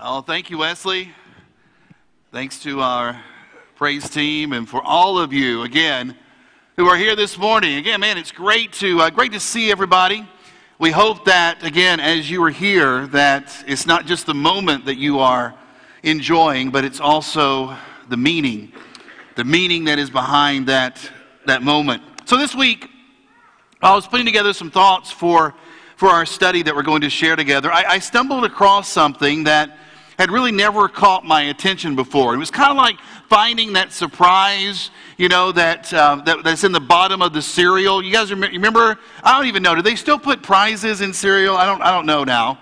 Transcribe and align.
Oh, 0.00 0.20
thank 0.20 0.48
you, 0.48 0.58
Wesley. 0.58 1.10
Thanks 2.30 2.60
to 2.62 2.80
our 2.82 3.20
praise 3.74 4.08
team 4.08 4.52
and 4.52 4.68
for 4.68 4.80
all 4.80 5.18
of 5.18 5.32
you 5.32 5.62
again 5.64 6.16
who 6.76 6.86
are 6.86 6.96
here 6.96 7.16
this 7.16 7.36
morning. 7.36 7.78
Again, 7.78 7.98
man, 7.98 8.16
it's 8.16 8.30
great 8.30 8.72
to 8.74 9.00
uh, 9.00 9.10
great 9.10 9.32
to 9.32 9.40
see 9.40 9.72
everybody. 9.72 10.24
We 10.78 10.92
hope 10.92 11.24
that 11.24 11.64
again, 11.64 11.98
as 11.98 12.30
you 12.30 12.40
are 12.44 12.50
here, 12.50 13.08
that 13.08 13.52
it's 13.66 13.86
not 13.86 14.06
just 14.06 14.26
the 14.26 14.34
moment 14.34 14.84
that 14.84 14.98
you 14.98 15.18
are 15.18 15.52
enjoying, 16.04 16.70
but 16.70 16.84
it's 16.84 17.00
also 17.00 17.76
the 18.08 18.16
meaning, 18.16 18.72
the 19.34 19.42
meaning 19.42 19.82
that 19.86 19.98
is 19.98 20.10
behind 20.10 20.68
that 20.68 21.00
that 21.46 21.62
moment. 21.64 22.04
So 22.24 22.36
this 22.36 22.54
week, 22.54 22.88
I 23.82 23.96
was 23.96 24.06
putting 24.06 24.26
together 24.26 24.52
some 24.52 24.70
thoughts 24.70 25.10
for 25.10 25.56
for 25.96 26.08
our 26.08 26.24
study 26.24 26.62
that 26.62 26.76
we're 26.76 26.84
going 26.84 27.00
to 27.00 27.10
share 27.10 27.34
together. 27.34 27.72
I, 27.72 27.82
I 27.84 27.98
stumbled 27.98 28.44
across 28.44 28.88
something 28.88 29.42
that 29.42 29.76
had 30.18 30.32
really 30.32 30.50
never 30.50 30.88
caught 30.88 31.24
my 31.24 31.42
attention 31.42 31.94
before. 31.94 32.34
It 32.34 32.38
was 32.38 32.50
kind 32.50 32.72
of 32.72 32.76
like 32.76 32.98
finding 33.28 33.74
that 33.74 33.92
surprise, 33.92 34.90
you 35.16 35.28
know, 35.28 35.52
that, 35.52 35.94
uh, 35.94 36.16
that, 36.26 36.42
that's 36.42 36.64
in 36.64 36.72
the 36.72 36.80
bottom 36.80 37.22
of 37.22 37.32
the 37.32 37.40
cereal. 37.40 38.02
You 38.02 38.12
guys 38.12 38.32
remember? 38.32 38.98
I 39.22 39.36
don't 39.36 39.46
even 39.46 39.62
know. 39.62 39.76
Do 39.76 39.82
they 39.82 39.94
still 39.94 40.18
put 40.18 40.42
prizes 40.42 41.00
in 41.02 41.12
cereal? 41.12 41.56
I 41.56 41.64
don't, 41.64 41.80
I 41.82 41.92
don't 41.92 42.04
know 42.04 42.24
now. 42.24 42.58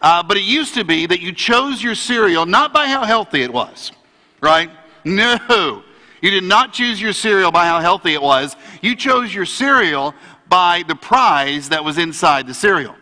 Uh, 0.00 0.22
but 0.22 0.36
it 0.36 0.44
used 0.44 0.74
to 0.74 0.84
be 0.84 1.06
that 1.06 1.20
you 1.20 1.32
chose 1.32 1.82
your 1.82 1.96
cereal 1.96 2.46
not 2.46 2.72
by 2.72 2.86
how 2.86 3.04
healthy 3.04 3.42
it 3.42 3.52
was, 3.52 3.92
right? 4.40 4.70
No. 5.04 5.82
You 6.22 6.30
did 6.30 6.44
not 6.44 6.72
choose 6.72 7.00
your 7.00 7.12
cereal 7.12 7.50
by 7.50 7.66
how 7.66 7.80
healthy 7.80 8.14
it 8.14 8.22
was. 8.22 8.54
You 8.82 8.94
chose 8.94 9.34
your 9.34 9.46
cereal 9.46 10.14
by 10.48 10.84
the 10.86 10.94
prize 10.94 11.70
that 11.70 11.82
was 11.84 11.98
inside 11.98 12.46
the 12.46 12.54
cereal. 12.54 12.94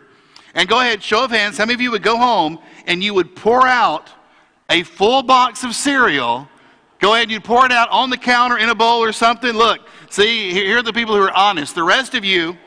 And 0.55 0.67
go 0.67 0.79
ahead, 0.79 1.03
show 1.03 1.23
of 1.23 1.31
hands, 1.31 1.57
how 1.57 1.65
many 1.65 1.75
of 1.75 1.81
you 1.81 1.91
would 1.91 2.03
go 2.03 2.17
home 2.17 2.59
and 2.87 3.03
you 3.03 3.13
would 3.13 3.35
pour 3.35 3.67
out 3.67 4.09
a 4.69 4.83
full 4.83 5.21
box 5.23 5.63
of 5.63 5.75
cereal? 5.75 6.47
Go 6.99 7.13
ahead, 7.13 7.31
you'd 7.31 7.43
pour 7.43 7.65
it 7.65 7.71
out 7.71 7.89
on 7.91 8.09
the 8.09 8.17
counter 8.17 8.57
in 8.57 8.69
a 8.69 8.75
bowl 8.75 9.03
or 9.03 9.11
something. 9.11 9.53
Look, 9.53 9.87
see, 10.09 10.51
here 10.51 10.79
are 10.79 10.83
the 10.83 10.93
people 10.93 11.15
who 11.15 11.21
are 11.21 11.33
honest. 11.33 11.75
The 11.75 11.83
rest 11.83 12.13
of 12.13 12.25
you, 12.25 12.57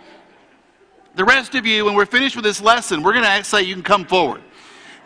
the 1.14 1.24
rest 1.24 1.54
of 1.54 1.66
you, 1.66 1.84
when 1.84 1.94
we're 1.94 2.06
finished 2.06 2.36
with 2.36 2.44
this 2.44 2.60
lesson, 2.60 3.02
we're 3.02 3.12
going 3.12 3.24
to 3.24 3.44
say 3.44 3.62
you 3.62 3.74
can 3.74 3.82
come 3.82 4.06
forward. 4.06 4.42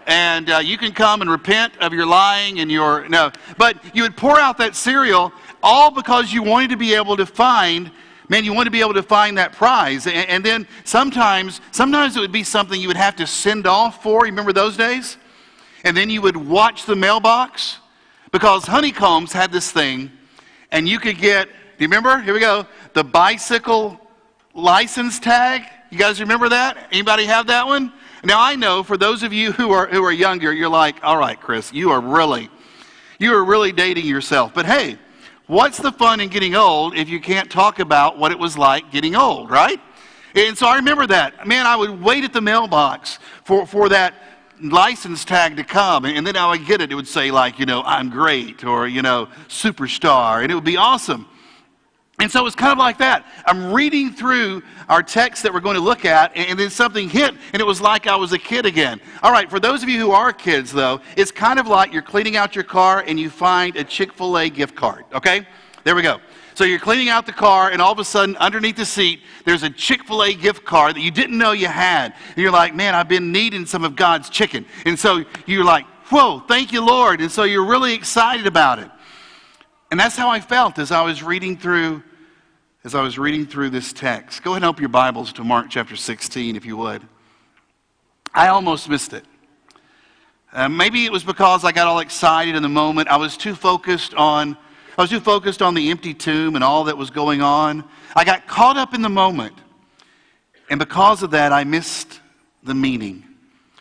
And 0.06 0.48
uh, 0.48 0.58
you 0.58 0.78
can 0.78 0.92
come 0.92 1.20
and 1.20 1.28
repent 1.28 1.76
of 1.78 1.92
your 1.92 2.06
lying 2.06 2.60
and 2.60 2.70
your, 2.70 3.08
no. 3.08 3.32
But 3.58 3.76
you 3.92 4.04
would 4.04 4.16
pour 4.16 4.38
out 4.38 4.58
that 4.58 4.76
cereal 4.76 5.32
all 5.64 5.90
because 5.90 6.32
you 6.32 6.44
wanted 6.44 6.70
to 6.70 6.76
be 6.76 6.94
able 6.94 7.16
to 7.16 7.26
find 7.26 7.90
man, 8.28 8.44
you 8.44 8.52
want 8.52 8.66
to 8.66 8.70
be 8.70 8.80
able 8.80 8.94
to 8.94 9.02
find 9.02 9.38
that 9.38 9.52
prize. 9.52 10.06
And, 10.06 10.28
and, 10.28 10.44
then 10.44 10.66
sometimes, 10.84 11.60
sometimes 11.70 12.16
it 12.16 12.20
would 12.20 12.32
be 12.32 12.42
something 12.42 12.80
you 12.80 12.88
would 12.88 12.96
have 12.96 13.16
to 13.16 13.26
send 13.26 13.66
off 13.66 14.02
for. 14.02 14.26
You 14.26 14.32
remember 14.32 14.52
those 14.52 14.76
days? 14.76 15.16
And 15.84 15.96
then 15.96 16.10
you 16.10 16.22
would 16.22 16.36
watch 16.36 16.84
the 16.86 16.96
mailbox 16.96 17.78
because 18.32 18.64
honeycombs 18.64 19.32
had 19.32 19.52
this 19.52 19.70
thing, 19.70 20.10
and 20.72 20.88
you 20.88 20.98
could 20.98 21.18
get, 21.18 21.48
do 21.48 21.52
you 21.78 21.86
remember? 21.86 22.18
Here 22.20 22.34
we 22.34 22.40
go. 22.40 22.66
The 22.92 23.04
bicycle 23.04 24.00
license 24.54 25.20
tag. 25.20 25.62
You 25.90 25.98
guys 25.98 26.20
remember 26.20 26.48
that? 26.48 26.88
Anybody 26.90 27.26
have 27.26 27.46
that 27.46 27.66
one? 27.66 27.92
Now 28.24 28.42
I 28.42 28.56
know 28.56 28.82
for 28.82 28.96
those 28.96 29.22
of 29.22 29.32
you 29.32 29.52
who 29.58 29.70
are 29.70 29.86
who 29.86 30.04
are 30.04 30.12
younger, 30.12 30.52
you're 30.52 30.68
like, 30.68 30.96
all 31.04 31.16
right, 31.16 31.40
Chris, 31.40 31.72
you 31.72 31.90
are 31.90 32.00
really, 32.00 32.50
you 33.18 33.32
are 33.34 33.44
really 33.44 33.72
dating 33.72 34.06
yourself. 34.06 34.52
But 34.52 34.66
hey, 34.66 34.98
What's 35.46 35.78
the 35.78 35.92
fun 35.92 36.20
in 36.20 36.28
getting 36.28 36.56
old 36.56 36.96
if 36.96 37.08
you 37.08 37.20
can't 37.20 37.48
talk 37.48 37.78
about 37.78 38.18
what 38.18 38.32
it 38.32 38.38
was 38.38 38.58
like 38.58 38.90
getting 38.90 39.14
old, 39.14 39.48
right? 39.48 39.80
And 40.34 40.58
so 40.58 40.66
I 40.66 40.76
remember 40.76 41.06
that. 41.06 41.46
Man, 41.46 41.66
I 41.66 41.76
would 41.76 42.02
wait 42.02 42.24
at 42.24 42.32
the 42.32 42.40
mailbox 42.40 43.18
for, 43.44 43.64
for 43.64 43.88
that 43.90 44.14
license 44.60 45.24
tag 45.24 45.56
to 45.56 45.64
come. 45.64 46.04
And 46.04 46.26
then 46.26 46.36
I 46.36 46.50
would 46.50 46.66
get 46.66 46.80
it. 46.80 46.90
It 46.90 46.94
would 46.94 47.06
say, 47.06 47.30
like, 47.30 47.58
you 47.60 47.66
know, 47.66 47.82
I'm 47.82 48.10
great 48.10 48.64
or, 48.64 48.88
you 48.88 49.02
know, 49.02 49.28
superstar. 49.48 50.42
And 50.42 50.50
it 50.50 50.54
would 50.54 50.64
be 50.64 50.76
awesome. 50.76 51.28
And 52.18 52.30
so 52.30 52.46
it's 52.46 52.56
kind 52.56 52.72
of 52.72 52.78
like 52.78 52.96
that. 52.98 53.26
I'm 53.44 53.72
reading 53.72 54.10
through 54.10 54.62
our 54.88 55.02
text 55.02 55.42
that 55.42 55.52
we're 55.52 55.60
going 55.60 55.76
to 55.76 55.82
look 55.82 56.06
at, 56.06 56.34
and 56.34 56.58
then 56.58 56.70
something 56.70 57.10
hit, 57.10 57.34
and 57.52 57.60
it 57.60 57.66
was 57.66 57.80
like 57.80 58.06
I 58.06 58.16
was 58.16 58.32
a 58.32 58.38
kid 58.38 58.64
again. 58.64 59.00
All 59.22 59.30
right, 59.30 59.50
for 59.50 59.60
those 59.60 59.82
of 59.82 59.90
you 59.90 60.00
who 60.00 60.12
are 60.12 60.32
kids, 60.32 60.72
though, 60.72 61.00
it's 61.16 61.30
kind 61.30 61.58
of 61.58 61.66
like 61.66 61.92
you're 61.92 62.00
cleaning 62.00 62.36
out 62.36 62.54
your 62.54 62.64
car 62.64 63.04
and 63.06 63.20
you 63.20 63.28
find 63.28 63.76
a 63.76 63.84
Chick 63.84 64.14
fil 64.14 64.38
A 64.38 64.48
gift 64.48 64.74
card, 64.74 65.04
okay? 65.12 65.46
There 65.84 65.94
we 65.94 66.00
go. 66.00 66.20
So 66.54 66.64
you're 66.64 66.78
cleaning 66.78 67.10
out 67.10 67.26
the 67.26 67.32
car, 67.32 67.70
and 67.70 67.82
all 67.82 67.92
of 67.92 67.98
a 67.98 68.04
sudden, 68.04 68.34
underneath 68.38 68.76
the 68.76 68.86
seat, 68.86 69.20
there's 69.44 69.62
a 69.62 69.68
Chick 69.68 70.04
fil 70.06 70.24
A 70.24 70.32
gift 70.32 70.64
card 70.64 70.96
that 70.96 71.02
you 71.02 71.10
didn't 71.10 71.36
know 71.36 71.52
you 71.52 71.68
had. 71.68 72.14
And 72.28 72.38
you're 72.38 72.50
like, 72.50 72.74
man, 72.74 72.94
I've 72.94 73.08
been 73.08 73.30
needing 73.30 73.66
some 73.66 73.84
of 73.84 73.94
God's 73.94 74.30
chicken. 74.30 74.64
And 74.86 74.98
so 74.98 75.22
you're 75.44 75.64
like, 75.64 75.84
whoa, 76.08 76.40
thank 76.48 76.72
you, 76.72 76.80
Lord. 76.80 77.20
And 77.20 77.30
so 77.30 77.44
you're 77.44 77.66
really 77.66 77.92
excited 77.92 78.46
about 78.46 78.78
it. 78.78 78.90
And 79.90 80.00
that's 80.00 80.16
how 80.16 80.28
I 80.28 80.40
felt 80.40 80.78
as 80.78 80.90
I 80.90 81.02
was 81.02 81.22
reading 81.22 81.56
through 81.56 82.02
as 82.84 82.94
I 82.94 83.02
was 83.02 83.18
reading 83.18 83.46
through 83.46 83.70
this 83.70 83.92
text. 83.92 84.44
Go 84.44 84.52
ahead 84.52 84.62
and 84.62 84.68
open 84.68 84.80
your 84.80 84.88
Bibles 84.88 85.32
to 85.34 85.44
Mark 85.44 85.66
chapter 85.68 85.96
16, 85.96 86.54
if 86.54 86.64
you 86.64 86.76
would. 86.76 87.02
I 88.32 88.46
almost 88.46 88.88
missed 88.88 89.12
it. 89.12 89.24
Uh, 90.52 90.68
maybe 90.68 91.04
it 91.04 91.10
was 91.10 91.24
because 91.24 91.64
I 91.64 91.72
got 91.72 91.88
all 91.88 91.98
excited 91.98 92.54
in 92.54 92.62
the 92.62 92.68
moment. 92.68 93.08
I 93.08 93.16
was 93.16 93.36
too 93.36 93.56
focused 93.56 94.14
on 94.14 94.56
I 94.98 95.02
was 95.02 95.10
too 95.10 95.20
focused 95.20 95.60
on 95.60 95.74
the 95.74 95.90
empty 95.90 96.14
tomb 96.14 96.54
and 96.54 96.64
all 96.64 96.84
that 96.84 96.96
was 96.96 97.10
going 97.10 97.42
on. 97.42 97.84
I 98.14 98.24
got 98.24 98.46
caught 98.46 98.78
up 98.78 98.94
in 98.94 99.02
the 99.02 99.10
moment. 99.10 99.54
And 100.70 100.78
because 100.78 101.22
of 101.22 101.32
that, 101.32 101.52
I 101.52 101.64
missed 101.64 102.20
the 102.62 102.74
meaning. 102.74 103.22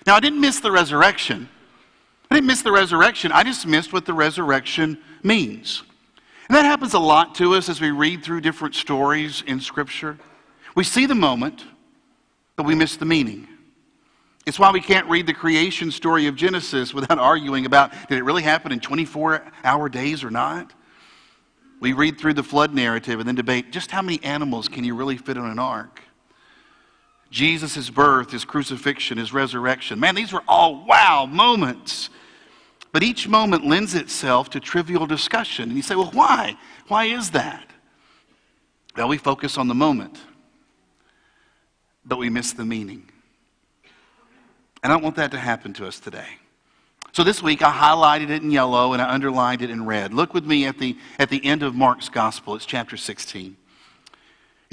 Now, 0.06 0.16
I 0.16 0.20
didn't 0.20 0.42
miss 0.42 0.60
the 0.60 0.72
resurrection. 0.72 1.48
I 2.30 2.36
didn't 2.36 2.48
miss 2.48 2.64
the 2.64 2.72
resurrection. 2.72 3.32
I 3.32 3.44
just 3.44 3.66
missed 3.66 3.94
what 3.94 4.06
the 4.06 4.14
resurrection 4.14 4.98
means. 5.24 5.84
And 6.48 6.56
that 6.56 6.66
happens 6.66 6.94
a 6.94 7.00
lot 7.00 7.36
to 7.36 7.56
us 7.56 7.70
as 7.70 7.82
we 7.82 7.92
read 7.92 8.24
through 8.24 8.42
different 8.42 8.76
stories 8.76 9.44
in 9.48 9.60
Scripture. 9.60 10.18
We 10.76 10.84
see 10.84 11.06
the 11.06 11.16
moment, 11.16 11.66
but 12.56 12.66
we 12.66 12.76
miss 12.76 12.98
the 12.98 13.06
meaning. 13.06 13.48
It's 14.46 14.60
why 14.60 14.72
we 14.72 14.82
can't 14.82 15.10
read 15.10 15.26
the 15.26 15.34
creation 15.34 15.90
story 15.90 16.28
of 16.28 16.36
Genesis 16.36 16.94
without 16.94 17.18
arguing 17.20 17.66
about 17.66 17.92
did 18.10 18.20
it 18.20 18.24
really 18.24 18.44
happen 18.44 18.72
in 18.72 18.80
24 18.80 19.44
hour 19.64 19.90
days 19.90 20.24
or 20.24 20.30
not? 20.30 20.72
We 21.80 21.94
read 21.94 22.20
through 22.20 22.36
the 22.36 22.44
flood 22.44 22.74
narrative 22.74 23.20
and 23.20 23.28
then 23.28 23.36
debate 23.36 23.72
just 23.72 23.92
how 23.92 24.02
many 24.02 24.24
animals 24.24 24.68
can 24.68 24.84
you 24.84 24.96
really 24.96 25.18
fit 25.18 25.38
on 25.38 25.50
an 25.50 25.60
ark? 25.60 26.02
Jesus' 27.32 27.90
birth, 27.90 28.32
his 28.32 28.46
crucifixion, 28.46 29.18
his 29.18 29.34
resurrection. 29.34 30.00
Man, 30.00 30.16
these 30.16 30.32
were 30.32 30.44
all 30.48 30.86
wow 30.86 31.26
moments. 31.26 32.10
But 32.96 33.04
each 33.04 33.28
moment 33.28 33.66
lends 33.66 33.94
itself 33.94 34.52
to 34.52 34.62
trivial 34.62 35.06
discussion. 35.06 35.66
And 35.66 35.76
you 35.76 35.82
say, 35.82 35.96
well, 35.96 36.12
why? 36.14 36.56
Why 36.88 37.08
is 37.08 37.32
that? 37.32 37.70
Well, 38.96 39.10
we 39.10 39.18
focus 39.18 39.58
on 39.58 39.68
the 39.68 39.76
moment, 39.76 40.18
but 42.06 42.18
we 42.18 42.30
miss 42.30 42.54
the 42.54 42.64
meaning. 42.64 43.10
And 44.82 44.94
I 44.94 44.96
don't 44.96 45.04
want 45.04 45.18
that 45.18 45.32
to 45.32 45.38
happen 45.38 45.74
to 45.74 45.86
us 45.86 46.00
today. 46.00 46.38
So 47.12 47.26
this 47.26 47.44
week 47.44 47.62
I 47.62 47.70
highlighted 47.70 48.30
it 48.30 48.44
in 48.44 48.50
yellow 48.50 48.94
and 48.94 49.02
I 49.02 49.10
underlined 49.10 49.62
it 49.62 49.70
in 49.70 49.86
red. 49.86 50.14
Look 50.14 50.34
with 50.34 50.46
me 50.46 50.66
at 50.66 50.80
the, 50.80 50.96
at 51.20 51.30
the 51.30 51.44
end 51.44 51.64
of 51.64 51.76
Mark's 51.76 52.08
gospel. 52.08 52.56
It's 52.56 52.66
chapter 52.66 52.96
16. 52.96 53.58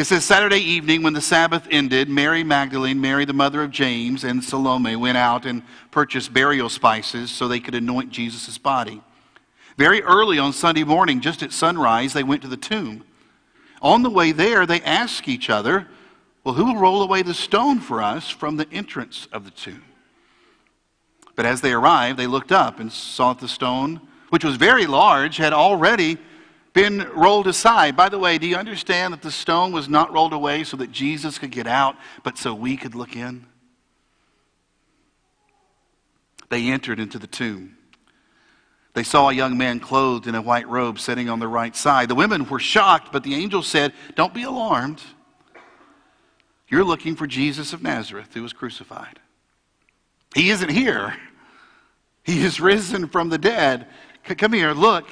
It 0.02 0.06
says, 0.06 0.24
Saturday 0.24 0.58
evening, 0.58 1.04
when 1.04 1.12
the 1.12 1.20
Sabbath 1.20 1.68
ended, 1.70 2.08
Mary 2.08 2.42
Magdalene, 2.42 3.00
Mary 3.00 3.24
the 3.24 3.32
mother 3.32 3.62
of 3.62 3.70
James, 3.70 4.24
and 4.24 4.42
Salome 4.42 4.96
went 4.96 5.16
out 5.16 5.46
and 5.46 5.62
purchased 5.92 6.34
burial 6.34 6.68
spices 6.68 7.30
so 7.30 7.46
they 7.46 7.60
could 7.60 7.76
anoint 7.76 8.10
Jesus' 8.10 8.58
body. 8.58 9.00
Very 9.78 10.02
early 10.02 10.40
on 10.40 10.52
Sunday 10.52 10.82
morning, 10.82 11.20
just 11.20 11.40
at 11.44 11.52
sunrise, 11.52 12.14
they 12.14 12.24
went 12.24 12.42
to 12.42 12.48
the 12.48 12.56
tomb. 12.56 13.04
On 13.80 14.02
the 14.02 14.10
way 14.10 14.32
there, 14.32 14.66
they 14.66 14.80
asked 14.80 15.28
each 15.28 15.48
other, 15.48 15.86
Well, 16.42 16.56
who 16.56 16.64
will 16.64 16.80
roll 16.80 17.02
away 17.02 17.22
the 17.22 17.32
stone 17.32 17.78
for 17.78 18.02
us 18.02 18.28
from 18.28 18.56
the 18.56 18.68
entrance 18.72 19.28
of 19.32 19.44
the 19.44 19.52
tomb? 19.52 19.84
But 21.36 21.46
as 21.46 21.60
they 21.60 21.72
arrived, 21.72 22.18
they 22.18 22.26
looked 22.26 22.50
up 22.50 22.80
and 22.80 22.90
saw 22.90 23.34
that 23.34 23.40
the 23.40 23.46
stone, 23.46 24.00
which 24.30 24.44
was 24.44 24.56
very 24.56 24.86
large, 24.86 25.36
had 25.36 25.52
already 25.52 26.18
been 26.72 27.08
rolled 27.14 27.46
aside. 27.46 27.96
By 27.96 28.08
the 28.08 28.18
way, 28.18 28.38
do 28.38 28.46
you 28.46 28.56
understand 28.56 29.12
that 29.12 29.22
the 29.22 29.30
stone 29.30 29.72
was 29.72 29.88
not 29.88 30.12
rolled 30.12 30.32
away 30.32 30.64
so 30.64 30.76
that 30.78 30.90
Jesus 30.90 31.38
could 31.38 31.50
get 31.50 31.66
out, 31.66 31.96
but 32.22 32.38
so 32.38 32.54
we 32.54 32.76
could 32.76 32.94
look 32.94 33.14
in? 33.14 33.46
They 36.48 36.68
entered 36.68 37.00
into 37.00 37.18
the 37.18 37.26
tomb. 37.26 37.76
They 38.94 39.02
saw 39.02 39.30
a 39.30 39.34
young 39.34 39.56
man 39.56 39.80
clothed 39.80 40.26
in 40.26 40.34
a 40.34 40.42
white 40.42 40.68
robe 40.68 40.98
sitting 40.98 41.30
on 41.30 41.38
the 41.38 41.48
right 41.48 41.74
side. 41.74 42.08
The 42.08 42.14
women 42.14 42.46
were 42.46 42.58
shocked, 42.58 43.10
but 43.10 43.22
the 43.22 43.34
angel 43.34 43.62
said, 43.62 43.92
Don't 44.16 44.34
be 44.34 44.42
alarmed. 44.42 45.00
You're 46.68 46.84
looking 46.84 47.16
for 47.16 47.26
Jesus 47.26 47.72
of 47.72 47.82
Nazareth 47.82 48.34
who 48.34 48.42
was 48.42 48.52
crucified. 48.52 49.18
He 50.34 50.50
isn't 50.50 50.70
here, 50.70 51.16
he 52.22 52.42
is 52.42 52.60
risen 52.60 53.08
from 53.08 53.28
the 53.28 53.38
dead. 53.38 53.86
Come 54.24 54.52
here, 54.52 54.72
look. 54.72 55.06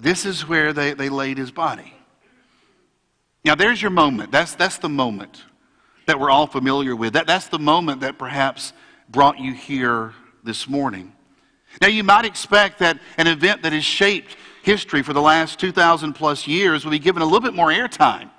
This 0.00 0.24
is 0.24 0.48
where 0.48 0.72
they, 0.72 0.94
they 0.94 1.08
laid 1.08 1.36
his 1.36 1.50
body. 1.50 1.92
Now, 3.44 3.54
there's 3.54 3.80
your 3.80 3.90
moment. 3.90 4.32
That's, 4.32 4.54
that's 4.54 4.78
the 4.78 4.88
moment 4.88 5.44
that 6.06 6.18
we're 6.18 6.30
all 6.30 6.46
familiar 6.46 6.96
with. 6.96 7.12
That, 7.12 7.26
that's 7.26 7.48
the 7.48 7.58
moment 7.58 8.00
that 8.00 8.18
perhaps 8.18 8.72
brought 9.08 9.38
you 9.38 9.52
here 9.52 10.14
this 10.42 10.68
morning. 10.68 11.12
Now, 11.80 11.88
you 11.88 12.02
might 12.02 12.24
expect 12.24 12.78
that 12.80 12.98
an 13.16 13.26
event 13.26 13.62
that 13.62 13.72
has 13.72 13.84
shaped 13.84 14.36
history 14.62 15.02
for 15.02 15.12
the 15.12 15.22
last 15.22 15.58
2,000 15.60 16.14
plus 16.14 16.46
years 16.46 16.84
will 16.84 16.90
be 16.90 16.98
given 16.98 17.22
a 17.22 17.24
little 17.24 17.40
bit 17.40 17.54
more 17.54 17.68
airtime. 17.68 18.30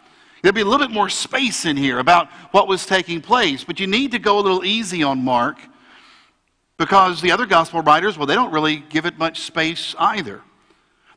There'll 0.42 0.56
be 0.56 0.62
a 0.62 0.66
little 0.66 0.86
bit 0.86 0.94
more 0.94 1.10
space 1.10 1.66
in 1.66 1.78
here 1.78 2.00
about 2.00 2.30
what 2.52 2.68
was 2.68 2.86
taking 2.86 3.22
place, 3.22 3.64
but 3.64 3.80
you 3.80 3.88
need 3.88 4.12
to 4.12 4.20
go 4.20 4.40
a 4.40 4.42
little 4.42 4.66
easy 4.66 5.04
on 5.04 5.24
Mark 5.24 5.58
because 6.78 7.22
the 7.22 7.32
other 7.32 7.46
gospel 7.46 7.82
writers, 7.82 8.18
well, 8.18 8.26
they 8.26 8.34
don't 8.34 8.52
really 8.52 8.78
give 8.90 9.06
it 9.06 9.18
much 9.20 9.42
space 9.42 9.96
either. 10.00 10.42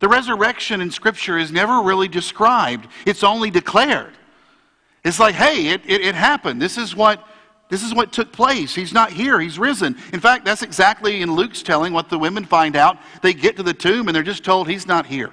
The 0.04 0.08
resurrection 0.08 0.82
in 0.82 0.90
Scripture 0.90 1.38
is 1.38 1.50
never 1.50 1.80
really 1.80 2.08
described, 2.08 2.88
it's 3.06 3.24
only 3.24 3.50
declared. 3.50 4.12
It's 5.02 5.18
like, 5.18 5.34
hey, 5.34 5.68
it, 5.68 5.80
it, 5.86 6.02
it, 6.02 6.14
happened. 6.14 6.60
This 6.60 6.76
is, 6.76 6.94
what, 6.94 7.26
this 7.70 7.82
is 7.82 7.94
what 7.94 8.12
took 8.12 8.30
place. 8.30 8.74
He's 8.74 8.92
not 8.92 9.10
here, 9.10 9.40
he's 9.40 9.58
risen. 9.58 9.96
In 10.12 10.20
fact, 10.20 10.44
that's 10.44 10.60
exactly 10.60 11.22
in 11.22 11.34
Luke's 11.34 11.62
telling 11.62 11.94
what 11.94 12.10
the 12.10 12.18
women 12.18 12.44
find 12.44 12.76
out. 12.76 12.98
They 13.22 13.32
get 13.32 13.56
to 13.56 13.62
the 13.62 13.72
tomb 13.72 14.06
and 14.06 14.14
they're 14.14 14.22
just 14.22 14.44
told 14.44 14.68
he's 14.68 14.86
not 14.86 15.06
here. 15.06 15.32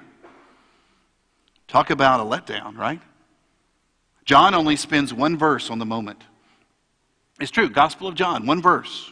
Talk 1.68 1.90
about 1.90 2.20
a 2.20 2.22
letdown, 2.22 2.78
right? 2.78 3.02
John 4.24 4.54
only 4.54 4.76
spends 4.76 5.12
one 5.12 5.36
verse 5.36 5.68
on 5.68 5.80
the 5.80 5.84
moment. 5.84 6.24
It's 7.38 7.50
true, 7.50 7.68
Gospel 7.68 8.08
of 8.08 8.14
John, 8.14 8.46
one 8.46 8.62
verse. 8.62 9.11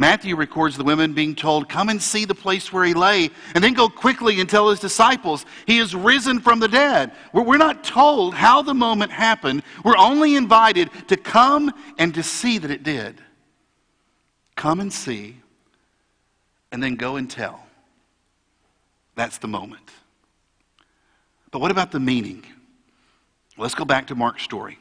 Matthew 0.00 0.34
records 0.34 0.78
the 0.78 0.82
women 0.82 1.12
being 1.12 1.34
told, 1.34 1.68
Come 1.68 1.90
and 1.90 2.00
see 2.00 2.24
the 2.24 2.34
place 2.34 2.72
where 2.72 2.86
he 2.86 2.94
lay, 2.94 3.28
and 3.54 3.62
then 3.62 3.74
go 3.74 3.90
quickly 3.90 4.40
and 4.40 4.48
tell 4.48 4.70
his 4.70 4.80
disciples, 4.80 5.44
He 5.66 5.76
is 5.76 5.94
risen 5.94 6.40
from 6.40 6.58
the 6.58 6.68
dead. 6.68 7.12
We're 7.34 7.58
not 7.58 7.84
told 7.84 8.34
how 8.34 8.62
the 8.62 8.72
moment 8.72 9.12
happened. 9.12 9.62
We're 9.84 9.98
only 9.98 10.36
invited 10.36 10.88
to 11.08 11.18
come 11.18 11.74
and 11.98 12.14
to 12.14 12.22
see 12.22 12.56
that 12.56 12.70
it 12.70 12.82
did. 12.82 13.20
Come 14.56 14.80
and 14.80 14.90
see, 14.90 15.36
and 16.72 16.82
then 16.82 16.96
go 16.96 17.16
and 17.16 17.30
tell. 17.30 17.62
That's 19.16 19.36
the 19.36 19.48
moment. 19.48 19.90
But 21.50 21.60
what 21.60 21.70
about 21.70 21.92
the 21.92 22.00
meaning? 22.00 22.42
Let's 23.58 23.74
go 23.74 23.84
back 23.84 24.06
to 24.06 24.14
Mark's 24.14 24.44
story. 24.44 24.78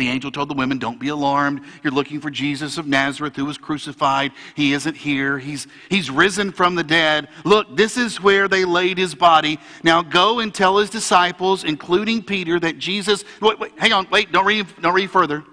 The 0.00 0.08
angel 0.08 0.30
told 0.30 0.48
the 0.48 0.54
women, 0.54 0.78
Don't 0.78 0.98
be 0.98 1.08
alarmed. 1.08 1.60
You're 1.84 1.92
looking 1.92 2.22
for 2.22 2.30
Jesus 2.30 2.78
of 2.78 2.86
Nazareth 2.86 3.36
who 3.36 3.44
was 3.44 3.58
crucified. 3.58 4.32
He 4.56 4.72
isn't 4.72 4.96
here. 4.96 5.38
He's, 5.38 5.66
he's 5.90 6.10
risen 6.10 6.52
from 6.52 6.74
the 6.74 6.82
dead. 6.82 7.28
Look, 7.44 7.76
this 7.76 7.98
is 7.98 8.18
where 8.18 8.48
they 8.48 8.64
laid 8.64 8.96
his 8.96 9.14
body. 9.14 9.60
Now 9.84 10.00
go 10.00 10.38
and 10.38 10.54
tell 10.54 10.78
his 10.78 10.88
disciples, 10.88 11.64
including 11.64 12.22
Peter, 12.22 12.58
that 12.58 12.78
Jesus. 12.78 13.26
Wait, 13.42 13.58
wait, 13.58 13.72
hang 13.78 13.92
on, 13.92 14.08
wait, 14.10 14.32
don't 14.32 14.46
read, 14.46 14.66
don't 14.80 14.94
read 14.94 15.10
further. 15.10 15.44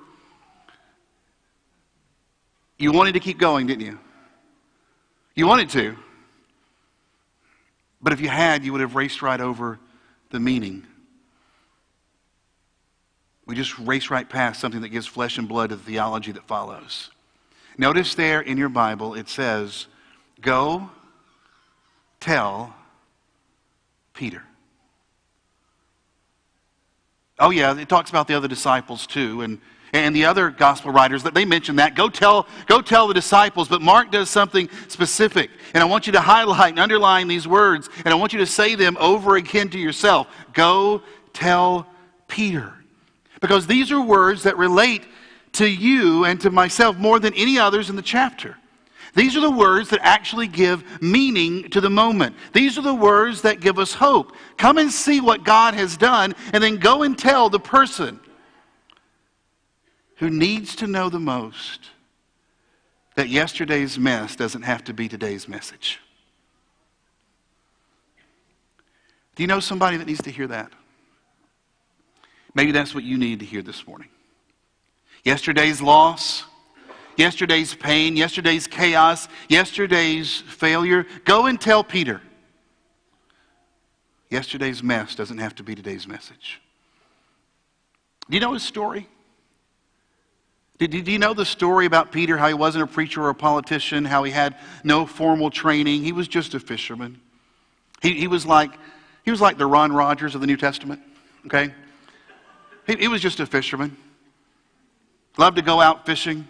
You 2.80 2.94
wanted 2.94 3.16
to 3.16 3.20
keep 3.20 3.40
going, 3.40 3.68
didn't 3.68 3.86
you? 3.86 4.00
You 5.36 5.46
wanted 5.46 5.72
to. 5.72 5.98
But 8.02 8.14
if 8.14 8.22
you 8.22 8.30
had, 8.30 8.64
you 8.64 8.72
would 8.72 8.80
have 8.80 8.96
raced 8.96 9.22
right 9.22 9.42
over 9.42 9.78
the 10.30 10.40
meaning 10.40 10.88
we 13.48 13.56
just 13.56 13.80
race 13.80 14.10
right 14.10 14.28
past 14.28 14.60
something 14.60 14.82
that 14.82 14.90
gives 14.90 15.08
flesh 15.08 15.38
and 15.38 15.48
blood 15.48 15.70
to 15.70 15.78
the 15.78 15.84
theology 15.84 16.34
that 16.34 16.46
follows. 16.46 17.10
Notice 17.78 18.14
there 18.14 18.42
in 18.42 18.58
your 18.58 18.70
Bible 18.70 19.16
it 19.16 19.30
says, 19.30 19.88
Go 20.42 20.90
tell 22.20 22.76
Peter. 24.14 24.44
Oh, 27.40 27.52
yeah, 27.52 27.78
it 27.78 27.88
talks 27.88 28.10
about 28.10 28.28
the 28.28 28.34
other 28.34 28.48
disciples 28.48 29.06
too, 29.06 29.42
and, 29.42 29.60
and 29.94 30.16
the 30.16 30.26
other 30.26 30.50
gospel 30.50 30.92
writers 30.92 31.24
that 31.24 31.36
they 31.36 31.46
mention 31.46 31.76
that. 31.76 31.96
Go 31.96 32.10
tell, 32.10 32.48
go 32.66 32.82
tell 32.82 33.08
the 33.08 33.14
disciples, 33.14 33.68
but 33.68 33.82
Mark 33.82 34.12
does 34.12 34.30
something 34.30 34.68
specific. 34.88 35.52
And 35.74 35.84
I 35.84 35.86
want 35.86 36.08
you 36.08 36.14
to 36.14 36.22
highlight 36.22 36.72
and 36.72 36.80
underline 36.80 37.28
these 37.28 37.48
words, 37.48 37.90
and 38.04 38.14
I 38.14 38.16
want 38.16 38.34
you 38.34 38.40
to 38.40 38.46
say 38.48 38.76
them 38.76 38.98
over 39.00 39.36
again 39.36 39.70
to 39.70 39.80
yourself. 39.80 40.28
Go 40.54 41.04
tell 41.32 41.88
Peter. 42.28 42.74
Because 43.40 43.68
these 43.68 43.92
are 43.92 44.02
words 44.02 44.44
that 44.44 44.58
relate 44.58 45.04
to 45.54 45.68
you 45.68 46.26
and 46.26 46.40
to 46.42 46.52
myself 46.52 46.98
more 46.98 47.20
than 47.20 47.34
any 47.34 47.58
others 47.58 47.90
in 47.90 47.96
the 47.96 48.02
chapter. 48.02 48.58
These 49.16 49.36
are 49.36 49.42
the 49.42 49.52
words 49.52 49.90
that 49.90 50.00
actually 50.04 50.48
give 50.48 51.02
meaning 51.02 51.70
to 51.72 51.82
the 51.82 51.90
moment. 51.90 52.36
These 52.54 52.78
are 52.78 52.84
the 52.84 52.94
words 52.94 53.42
that 53.42 53.60
give 53.60 53.80
us 53.80 53.94
hope. 53.94 54.34
Come 54.58 54.78
and 54.78 54.92
see 54.92 55.22
what 55.22 55.44
God 55.44 55.74
has 55.74 55.98
done, 55.98 56.36
and 56.54 56.64
then 56.64 56.78
go 56.78 57.04
and 57.04 57.18
tell 57.18 57.50
the 57.50 57.60
person 57.60 58.20
who 60.18 60.30
needs 60.30 60.76
to 60.78 60.88
know 60.88 61.10
the 61.10 61.20
most 61.20 61.90
that 63.16 63.30
yesterday's 63.30 63.98
mess 63.98 64.36
doesn't 64.36 64.62
have 64.62 64.84
to 64.84 64.94
be 64.94 65.08
today's 65.08 65.48
message. 65.48 66.00
Do 69.36 69.44
you 69.44 69.48
know 69.48 69.60
somebody 69.60 69.98
that 69.98 70.06
needs 70.06 70.22
to 70.24 70.32
hear 70.32 70.48
that? 70.48 70.72
Maybe 72.58 72.72
that's 72.72 72.96
what 72.96 73.04
you 73.04 73.20
need 73.20 73.42
to 73.42 73.46
hear 73.46 73.62
this 73.62 73.86
morning. 73.86 74.10
Yesterday's 75.24 75.80
loss, 75.80 76.44
yesterday's 77.16 77.76
pain, 77.76 78.18
yesterday's 78.18 78.66
chaos, 78.66 79.28
yesterday's 79.48 80.42
failure. 80.42 81.06
Go 81.24 81.46
and 81.46 81.62
tell 81.62 81.84
Peter. 81.84 82.20
Yesterday's 84.32 84.82
mess 84.82 85.14
doesn't 85.14 85.38
have 85.38 85.54
to 85.54 85.64
be 85.64 85.76
today's 85.76 86.08
message. 86.08 86.60
Do 88.28 88.36
you 88.36 88.42
know 88.42 88.54
his 88.54 88.64
story? 88.64 89.08
Did 90.80 91.08
you 91.08 91.20
know 91.20 91.36
the 91.36 91.46
story 91.46 91.86
about 91.86 92.12
Peter, 92.12 92.38
how 92.38 92.48
he 92.48 92.56
wasn't 92.56 92.86
a 92.86 92.88
preacher 92.88 93.22
or 93.22 93.30
a 93.30 93.36
politician, 93.36 94.04
how 94.04 94.24
he 94.24 94.32
had 94.32 94.58
no 94.84 95.06
formal 95.06 95.52
training? 95.52 96.02
He 96.02 96.12
was 96.12 96.28
just 96.28 96.56
a 96.56 96.60
fisherman. 96.60 97.22
He, 98.02 98.14
he, 98.14 98.28
was, 98.28 98.48
like, 98.48 98.72
he 99.24 99.30
was 99.30 99.42
like 99.42 99.60
the 99.60 99.68
Ron 99.68 99.94
Rogers 99.94 100.34
of 100.34 100.42
the 100.42 100.48
New 100.48 100.58
Testament, 100.58 101.02
okay? 101.46 101.72
He, 102.88 102.96
he 102.96 103.08
was 103.08 103.22
just 103.22 103.40
a 103.40 103.46
fisherman. 103.46 103.96
Loved 105.38 105.58
to 105.58 105.62
go 105.62 105.80
out 105.80 106.06
fishing. 106.06 106.48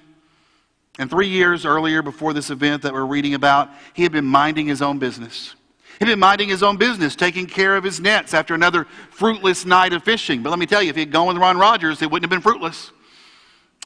And 0.99 1.09
three 1.09 1.27
years 1.27 1.65
earlier, 1.65 2.01
before 2.01 2.33
this 2.33 2.49
event 2.49 2.83
that 2.83 2.93
we're 2.93 3.05
reading 3.05 3.33
about, 3.33 3.69
he 3.93 4.03
had 4.03 4.11
been 4.11 4.25
minding 4.25 4.67
his 4.67 4.81
own 4.81 4.97
business. 4.97 5.55
He'd 5.99 6.05
been 6.05 6.19
minding 6.19 6.49
his 6.49 6.63
own 6.63 6.77
business, 6.77 7.15
taking 7.15 7.47
care 7.47 7.75
of 7.75 7.83
his 7.83 7.99
nets 7.99 8.33
after 8.33 8.53
another 8.53 8.85
fruitless 9.09 9.65
night 9.65 9.93
of 9.93 10.03
fishing. 10.03 10.43
But 10.43 10.51
let 10.51 10.59
me 10.59 10.65
tell 10.65 10.81
you, 10.81 10.89
if 10.89 10.95
he 10.95 11.01
had 11.01 11.11
gone 11.11 11.27
with 11.27 11.37
Ron 11.37 11.57
Rogers, 11.57 12.01
it 12.01 12.09
wouldn't 12.09 12.31
have 12.31 12.35
been 12.35 12.41
fruitless. 12.41 12.91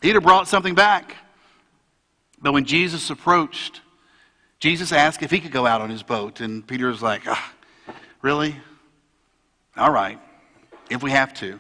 He'd 0.02 0.16
have 0.16 0.24
brought 0.24 0.48
something 0.48 0.76
back. 0.76 1.16
But 2.42 2.54
when 2.54 2.66
Jesus 2.66 3.10
approached, 3.10 3.82
Jesus 4.60 4.92
asked 4.92 5.24
if 5.24 5.32
he 5.32 5.40
could 5.40 5.52
go 5.52 5.66
out 5.66 5.82
on 5.82 5.90
his 5.90 6.04
boat. 6.04 6.42
And 6.42 6.66
Peter 6.66 6.88
was 6.88 7.02
like, 7.02 7.22
ah, 7.28 7.54
Really? 8.22 8.56
All 9.76 9.92
right, 9.92 10.20
if 10.90 11.02
we 11.02 11.12
have 11.12 11.34
to. 11.36 11.60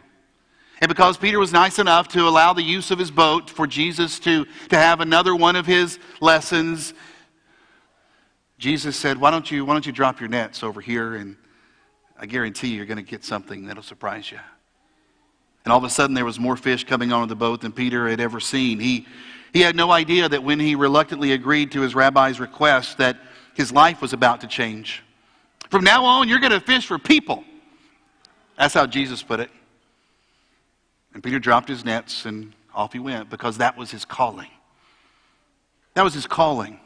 And 0.82 0.90
because 0.90 1.16
Peter 1.16 1.38
was 1.38 1.54
nice 1.54 1.78
enough 1.78 2.08
to 2.10 2.28
allow 2.28 2.54
the 2.54 2.64
use 2.64 2.90
of 2.90 2.98
his 2.98 3.12
boat 3.12 3.52
for 3.52 3.68
Jesus 3.68 4.20
to, 4.22 4.46
to 4.70 4.76
have 4.76 5.00
another 5.00 5.36
one 5.36 5.56
of 5.56 5.68
his 5.68 6.00
lessons, 6.20 6.96
Jesus 8.58 8.96
said, 8.96 9.20
why 9.20 9.30
don't, 9.30 9.50
you, 9.50 9.64
why 9.64 9.74
don't 9.74 9.86
you 9.86 9.92
drop 9.92 10.20
your 10.20 10.30
nets 10.30 10.64
over 10.64 10.82
here 10.82 11.16
and 11.16 11.38
I 12.20 12.26
guarantee 12.26 12.70
you, 12.70 12.78
you're 12.78 12.86
going 12.86 12.98
to 12.98 13.04
get 13.04 13.24
something 13.24 13.66
that'll 13.66 13.82
surprise 13.82 14.32
you. 14.32 14.40
And 15.64 15.72
all 15.72 15.78
of 15.78 15.84
a 15.84 15.90
sudden, 15.90 16.16
there 16.16 16.26
was 16.26 16.40
more 16.40 16.56
fish 16.56 16.84
coming 16.84 17.12
onto 17.12 17.28
the 17.28 17.36
boat 17.36 17.62
than 17.62 17.72
Peter 17.72 18.10
had 18.10 18.20
ever 18.20 18.40
seen. 18.40 18.80
He, 18.80 19.08
he 19.54 19.62
had 19.62 19.76
no 19.76 19.92
idea 19.92 20.30
that 20.30 20.44
when 20.44 20.60
he 20.60 20.76
reluctantly 20.76 21.32
agreed 21.32 21.72
to 21.74 21.82
his 21.82 21.94
rabbi's 21.96 22.40
request, 22.40 22.98
that 22.98 23.18
his 23.56 23.72
life 23.72 24.02
was 24.02 24.14
about 24.14 24.42
to 24.42 24.48
change. 24.48 25.04
From 25.70 25.84
now 25.84 26.06
on, 26.06 26.28
you're 26.28 26.40
going 26.40 26.52
to 26.52 26.60
fish 26.60 26.86
for 26.86 27.00
people. 27.00 27.44
That's 28.58 28.74
how 28.74 28.86
Jesus 28.86 29.22
put 29.24 29.40
it. 29.40 29.50
And 31.14 31.24
Peter 31.24 31.40
dropped 31.40 31.70
his 31.70 31.84
nets 31.84 32.26
and 32.26 32.54
off 32.74 32.94
he 32.94 33.00
went 33.00 33.30
because 33.30 33.58
that 33.58 33.78
was 33.78 33.92
his 33.92 34.06
calling. 34.06 34.50
That 35.94 36.04
was 36.04 36.14
his 36.14 36.26
calling. 36.26 36.80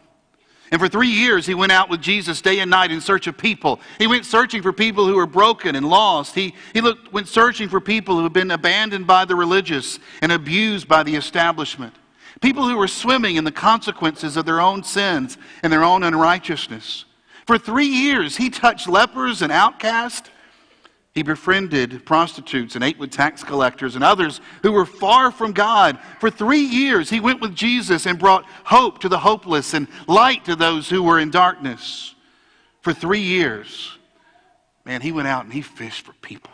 And 0.72 0.82
for 0.82 0.88
three 0.88 1.10
years, 1.10 1.46
he 1.46 1.53
went 1.53 1.72
out 1.72 1.89
with 1.89 2.01
Jesus 2.01 2.41
day 2.41 2.60
and 2.60 2.72
night 2.72 2.91
in 2.91 3.00
search 3.00 3.27
of 3.27 3.38
people. 3.38 3.79
He 4.00 4.08
went 4.08 4.25
searching 4.25 4.63
for 4.63 4.74
people 4.74 5.05
who 5.05 5.15
were 5.15 5.27
broken 5.27 5.75
and 5.75 5.88
lost. 5.88 6.34
He, 6.34 6.55
he 6.74 6.82
looked, 6.82 7.13
went 7.13 7.27
searching 7.27 7.70
for 7.70 7.79
people 7.79 8.17
who 8.17 8.24
had 8.24 8.34
been 8.34 8.50
abandoned 8.50 9.05
by 9.05 9.25
the 9.25 9.36
religious 9.36 10.00
and 10.22 10.32
abused 10.32 10.88
by 10.88 11.03
the 11.03 11.15
establishment. 11.15 11.94
People 12.41 12.67
who 12.67 12.77
were 12.77 12.88
swimming 12.88 13.36
in 13.36 13.44
the 13.44 13.51
consequences 13.51 14.38
of 14.38 14.46
their 14.46 14.60
own 14.60 14.84
sins 14.84 15.38
and 15.62 15.72
their 15.72 15.84
own 15.84 16.03
unrighteousness. 16.03 17.05
For 17.46 17.60
three 17.60 17.86
years, 17.86 18.36
he 18.38 18.50
touched 18.50 18.88
lepers 18.88 19.44
and 19.44 19.51
outcasts. 19.51 20.29
He 21.16 21.24
befriended 21.24 22.06
prostitutes 22.06 22.76
and 22.76 22.84
ate 22.84 23.00
with 23.00 23.10
tax 23.10 23.42
collectors 23.42 23.96
and 23.96 24.04
others 24.04 24.42
who 24.62 24.74
were 24.74 24.86
far 24.86 25.32
from 25.32 25.54
God. 25.54 25.98
For 26.20 26.30
three 26.30 26.60
years, 26.60 27.10
he 27.10 27.22
went 27.22 27.40
with 27.40 27.56
Jesus 27.56 28.06
and 28.06 28.20
brought 28.20 28.44
hope 28.66 29.00
to 29.00 29.08
the 29.08 29.20
hopeless 29.20 29.74
and 29.74 29.88
light 30.08 30.44
to 30.44 30.58
those 30.58 30.90
who 30.90 31.02
were 31.02 31.18
in 31.18 31.32
darkness. 31.32 32.14
For 32.82 32.94
three 32.94 33.22
years, 33.22 33.98
man, 34.84 35.00
he 35.00 35.14
went 35.14 35.30
out 35.30 35.46
and 35.46 35.54
he 35.54 35.62
fished 35.62 36.06
for 36.06 36.14
people. 36.22 36.52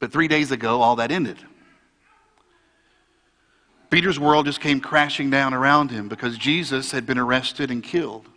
But 0.00 0.12
three 0.12 0.28
days 0.28 0.50
ago, 0.50 0.82
all 0.82 0.96
that 0.96 1.12
ended. 1.12 1.38
Peter's 3.90 4.18
world 4.18 4.46
just 4.46 4.60
came 4.60 4.80
crashing 4.80 5.30
down 5.30 5.54
around 5.54 5.92
him 5.92 6.08
because 6.08 6.36
Jesus 6.36 6.90
had 6.90 7.06
been 7.06 7.18
arrested 7.18 7.70
and 7.70 7.82
killed. 7.82 8.28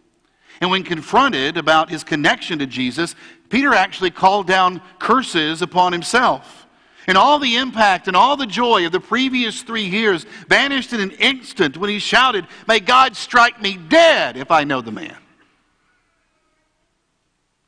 And 0.62 0.69
when 0.69 0.83
confronted 0.83 1.57
about 1.57 1.89
his 1.89 2.03
connection 2.03 2.60
to 2.60 2.65
Jesus, 2.65 3.15
Peter 3.50 3.74
actually 3.74 4.12
called 4.12 4.48
down 4.48 4.81
curses 5.00 5.62
upon 5.62 5.91
himself. 5.91 6.67
And 7.05 7.17
all 7.17 7.38
the 7.38 7.57
impact 7.57 8.07
and 8.07 8.15
all 8.15 8.38
the 8.38 8.45
joy 8.45 8.86
of 8.86 8.91
the 8.91 9.00
previous 9.00 9.62
three 9.62 9.83
years 9.83 10.25
vanished 10.48 10.93
in 10.93 11.01
an 11.01 11.12
instant 11.12 11.75
when 11.75 11.89
he 11.89 12.00
shouted, 12.00 12.48
May 12.67 12.79
God 12.79 13.15
strike 13.15 13.62
me 13.62 13.77
dead 13.77 14.38
if 14.38 14.51
I 14.51 14.63
know 14.63 14.81
the 14.81 14.91
man. 14.91 15.17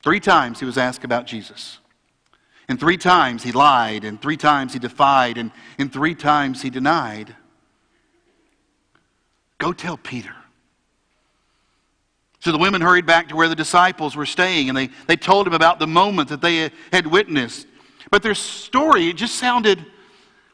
Three 0.04 0.20
times 0.20 0.60
he 0.60 0.65
was 0.65 0.77
asked 0.77 1.04
about 1.04 1.25
Jesus. 1.25 1.80
And 2.68 2.80
three 2.80 2.98
times 2.98 3.44
he 3.44 3.51
lied, 3.51 4.04
and 4.04 4.22
three 4.22 4.38
times 4.38 4.74
he 4.74 4.80
defied, 4.80 5.38
and, 5.38 5.51
and 5.77 5.92
three 5.92 6.15
times 6.15 6.62
he 6.62 6.70
denied. 6.70 7.36
Go 9.58 9.74
tell 9.74 9.98
Peter. 9.98 10.36
So 12.46 12.52
the 12.52 12.60
women 12.60 12.80
hurried 12.80 13.08
back 13.08 13.30
to 13.30 13.36
where 13.36 13.50
the 13.50 13.56
disciples 13.56 14.16
were 14.16 14.28
staying, 14.28 14.70
and 14.70 14.78
they, 14.78 14.92
they 15.08 15.16
told 15.16 15.48
him 15.48 15.54
about 15.54 15.80
the 15.80 15.88
moment 15.88 16.30
that 16.30 16.42
they 16.42 16.70
had 16.94 17.08
witnessed. 17.08 17.66
But 18.12 18.22
their 18.22 18.36
story, 18.36 19.08
it 19.08 19.16
just 19.16 19.38
sounded, 19.40 19.80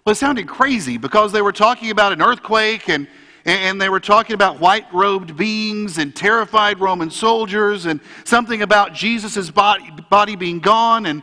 well, 0.05 0.13
it 0.13 0.15
sounded 0.15 0.47
crazy 0.47 0.97
because 0.97 1.33
they 1.33 1.41
were 1.41 1.51
talking 1.51 1.91
about 1.91 2.13
an 2.13 2.21
earthquake 2.21 2.87
and, 2.87 3.09
and 3.43 3.81
they 3.81 3.89
were 3.89 3.99
talking 3.99 4.35
about 4.35 4.61
white 4.61 4.85
robed 4.93 5.35
beings 5.35 5.97
and 5.97 6.15
terrified 6.15 6.79
Roman 6.79 7.11
soldiers 7.11 7.85
and 7.85 7.99
something 8.23 8.61
about 8.61 8.93
Jesus' 8.93 9.51
body, 9.51 9.91
body 10.09 10.37
being 10.37 10.59
gone. 10.59 11.05
And 11.05 11.21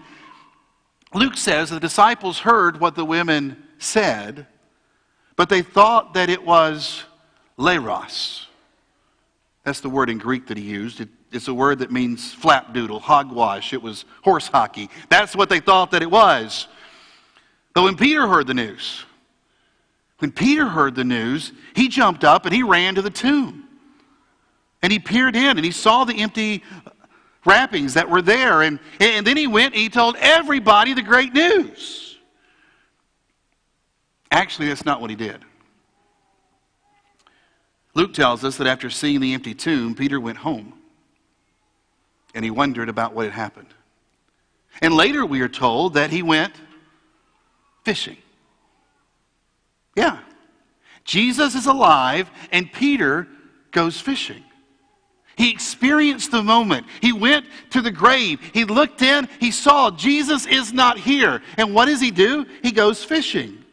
Luke 1.14 1.38
says 1.38 1.70
the 1.70 1.80
disciples 1.80 2.40
heard 2.40 2.78
what 2.78 2.94
the 2.94 3.06
women 3.06 3.56
said, 3.78 4.46
but 5.34 5.48
they 5.48 5.62
thought 5.62 6.12
that 6.12 6.28
it 6.28 6.44
was 6.44 7.04
leros. 7.58 8.47
That's 9.68 9.80
the 9.80 9.90
word 9.90 10.08
in 10.08 10.16
Greek 10.16 10.46
that 10.46 10.56
he 10.56 10.64
used. 10.64 11.02
It, 11.02 11.10
it's 11.30 11.46
a 11.46 11.52
word 11.52 11.80
that 11.80 11.92
means 11.92 12.34
flapdoodle, 12.34 13.02
hogwash. 13.02 13.74
It 13.74 13.82
was 13.82 14.06
horse 14.22 14.48
hockey. 14.48 14.88
That's 15.10 15.36
what 15.36 15.50
they 15.50 15.60
thought 15.60 15.90
that 15.90 16.00
it 16.00 16.10
was. 16.10 16.68
But 17.74 17.82
when 17.82 17.94
Peter 17.94 18.26
heard 18.26 18.46
the 18.46 18.54
news, 18.54 19.04
when 20.20 20.32
Peter 20.32 20.66
heard 20.66 20.94
the 20.94 21.04
news, 21.04 21.52
he 21.76 21.88
jumped 21.88 22.24
up 22.24 22.46
and 22.46 22.54
he 22.54 22.62
ran 22.62 22.94
to 22.94 23.02
the 23.02 23.10
tomb. 23.10 23.64
And 24.80 24.90
he 24.90 24.98
peered 24.98 25.36
in 25.36 25.58
and 25.58 25.64
he 25.66 25.70
saw 25.70 26.04
the 26.04 26.14
empty 26.14 26.64
wrappings 27.44 27.92
that 27.92 28.08
were 28.08 28.22
there. 28.22 28.62
And, 28.62 28.80
and 29.00 29.26
then 29.26 29.36
he 29.36 29.46
went 29.46 29.74
and 29.74 29.82
he 29.82 29.90
told 29.90 30.16
everybody 30.16 30.94
the 30.94 31.02
great 31.02 31.34
news. 31.34 32.16
Actually, 34.30 34.68
that's 34.68 34.86
not 34.86 35.02
what 35.02 35.10
he 35.10 35.16
did. 35.16 35.44
Luke 37.94 38.14
tells 38.14 38.44
us 38.44 38.56
that 38.58 38.66
after 38.66 38.90
seeing 38.90 39.20
the 39.20 39.34
empty 39.34 39.54
tomb, 39.54 39.94
Peter 39.94 40.20
went 40.20 40.38
home 40.38 40.74
and 42.34 42.44
he 42.44 42.50
wondered 42.50 42.88
about 42.88 43.14
what 43.14 43.24
had 43.24 43.32
happened. 43.32 43.74
And 44.80 44.94
later 44.94 45.26
we 45.26 45.40
are 45.40 45.48
told 45.48 45.94
that 45.94 46.10
he 46.10 46.22
went 46.22 46.54
fishing. 47.84 48.18
Yeah. 49.96 50.20
Jesus 51.04 51.54
is 51.54 51.66
alive 51.66 52.30
and 52.52 52.72
Peter 52.72 53.26
goes 53.70 54.00
fishing. 54.00 54.44
He 55.36 55.50
experienced 55.50 56.32
the 56.32 56.42
moment. 56.42 56.86
He 57.00 57.12
went 57.12 57.46
to 57.70 57.80
the 57.80 57.92
grave. 57.92 58.40
He 58.52 58.64
looked 58.64 59.02
in. 59.02 59.28
He 59.38 59.52
saw 59.52 59.90
Jesus 59.90 60.46
is 60.46 60.72
not 60.72 60.98
here. 60.98 61.42
And 61.56 61.74
what 61.74 61.86
does 61.86 62.00
he 62.00 62.10
do? 62.10 62.44
He 62.60 62.72
goes 62.72 63.04
fishing. 63.04 63.64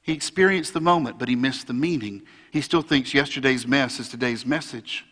He 0.00 0.14
experienced 0.14 0.72
the 0.72 0.80
moment, 0.80 1.18
but 1.18 1.28
he 1.28 1.36
missed 1.36 1.66
the 1.66 1.74
meaning. 1.74 2.22
He 2.50 2.60
still 2.60 2.82
thinks 2.82 3.14
yesterday's 3.14 3.66
mess 3.66 4.00
is 4.00 4.08
today's 4.08 4.44
message. 4.44 5.04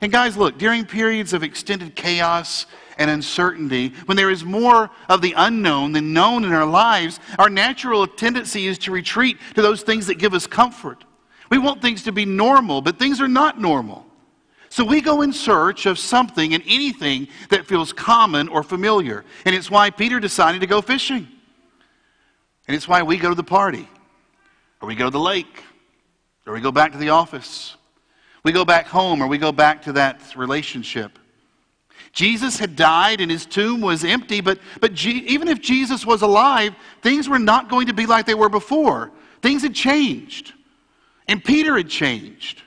And 0.00 0.12
guys, 0.12 0.36
look, 0.36 0.58
during 0.58 0.84
periods 0.84 1.32
of 1.32 1.42
extended 1.42 1.94
chaos 1.96 2.66
and 2.98 3.10
uncertainty, 3.10 3.94
when 4.06 4.16
there 4.16 4.30
is 4.30 4.44
more 4.44 4.90
of 5.08 5.22
the 5.22 5.34
unknown 5.36 5.92
than 5.92 6.12
known 6.12 6.44
in 6.44 6.52
our 6.52 6.66
lives, 6.66 7.18
our 7.38 7.48
natural 7.48 8.06
tendency 8.06 8.66
is 8.66 8.78
to 8.78 8.92
retreat 8.92 9.38
to 9.54 9.62
those 9.62 9.82
things 9.82 10.06
that 10.06 10.16
give 10.16 10.34
us 10.34 10.46
comfort. 10.46 11.04
We 11.50 11.58
want 11.58 11.82
things 11.82 12.04
to 12.04 12.12
be 12.12 12.24
normal, 12.24 12.82
but 12.82 12.98
things 12.98 13.20
are 13.20 13.28
not 13.28 13.60
normal. 13.60 14.06
So 14.68 14.84
we 14.84 15.00
go 15.00 15.22
in 15.22 15.32
search 15.32 15.86
of 15.86 15.98
something 15.98 16.54
and 16.54 16.62
anything 16.66 17.28
that 17.48 17.66
feels 17.66 17.92
common 17.92 18.48
or 18.48 18.62
familiar. 18.62 19.24
And 19.44 19.54
it's 19.54 19.70
why 19.70 19.90
Peter 19.90 20.20
decided 20.20 20.60
to 20.60 20.68
go 20.68 20.80
fishing. 20.80 21.26
And 22.68 22.76
it's 22.76 22.86
why 22.86 23.02
we 23.02 23.16
go 23.16 23.30
to 23.30 23.34
the 23.34 23.42
party, 23.42 23.88
or 24.80 24.86
we 24.86 24.94
go 24.94 25.06
to 25.06 25.10
the 25.10 25.18
lake, 25.18 25.64
or 26.46 26.52
we 26.52 26.60
go 26.60 26.72
back 26.72 26.92
to 26.92 26.98
the 26.98 27.10
office. 27.10 27.76
We 28.42 28.52
go 28.52 28.64
back 28.64 28.86
home, 28.86 29.22
or 29.22 29.26
we 29.26 29.38
go 29.38 29.52
back 29.52 29.82
to 29.82 29.92
that 29.92 30.34
relationship. 30.34 31.18
Jesus 32.12 32.58
had 32.58 32.74
died 32.74 33.20
and 33.20 33.30
his 33.30 33.46
tomb 33.46 33.80
was 33.80 34.04
empty, 34.04 34.40
but, 34.40 34.58
but 34.80 34.94
G- 34.94 35.24
even 35.28 35.48
if 35.48 35.60
Jesus 35.60 36.04
was 36.04 36.22
alive, 36.22 36.74
things 37.02 37.28
were 37.28 37.38
not 37.38 37.68
going 37.68 37.86
to 37.86 37.92
be 37.92 38.06
like 38.06 38.26
they 38.26 38.34
were 38.34 38.48
before. 38.48 39.12
Things 39.42 39.62
had 39.62 39.74
changed. 39.74 40.52
And 41.28 41.44
Peter 41.44 41.76
had 41.76 41.88
changed. 41.88 42.62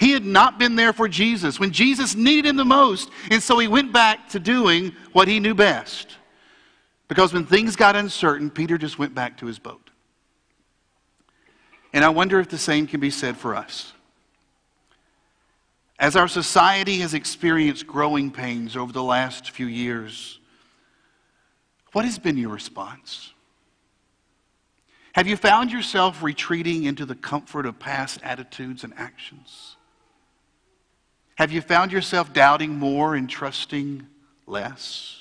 He 0.00 0.12
had 0.12 0.24
not 0.24 0.58
been 0.58 0.74
there 0.74 0.92
for 0.92 1.08
Jesus 1.08 1.60
when 1.60 1.70
Jesus 1.70 2.16
needed 2.16 2.48
him 2.48 2.56
the 2.56 2.64
most. 2.64 3.10
And 3.30 3.42
so 3.42 3.58
he 3.58 3.68
went 3.68 3.92
back 3.92 4.30
to 4.30 4.40
doing 4.40 4.92
what 5.12 5.28
he 5.28 5.38
knew 5.38 5.54
best. 5.54 6.16
Because 7.06 7.32
when 7.32 7.44
things 7.44 7.76
got 7.76 7.96
uncertain, 7.96 8.50
Peter 8.50 8.78
just 8.78 8.98
went 8.98 9.14
back 9.14 9.36
to 9.38 9.46
his 9.46 9.58
boat. 9.58 9.89
And 11.92 12.04
I 12.04 12.08
wonder 12.08 12.38
if 12.40 12.48
the 12.48 12.58
same 12.58 12.86
can 12.86 13.00
be 13.00 13.10
said 13.10 13.36
for 13.36 13.54
us. 13.54 13.92
As 15.98 16.16
our 16.16 16.28
society 16.28 16.98
has 17.00 17.12
experienced 17.12 17.86
growing 17.86 18.30
pains 18.30 18.76
over 18.76 18.92
the 18.92 19.02
last 19.02 19.50
few 19.50 19.66
years, 19.66 20.38
what 21.92 22.04
has 22.04 22.18
been 22.18 22.38
your 22.38 22.50
response? 22.50 23.34
Have 25.12 25.26
you 25.26 25.36
found 25.36 25.72
yourself 25.72 26.22
retreating 26.22 26.84
into 26.84 27.04
the 27.04 27.16
comfort 27.16 27.66
of 27.66 27.78
past 27.78 28.20
attitudes 28.22 28.84
and 28.84 28.94
actions? 28.96 29.76
Have 31.34 31.50
you 31.50 31.60
found 31.60 31.90
yourself 31.90 32.32
doubting 32.32 32.78
more 32.78 33.14
and 33.14 33.28
trusting 33.28 34.06
less? 34.46 35.16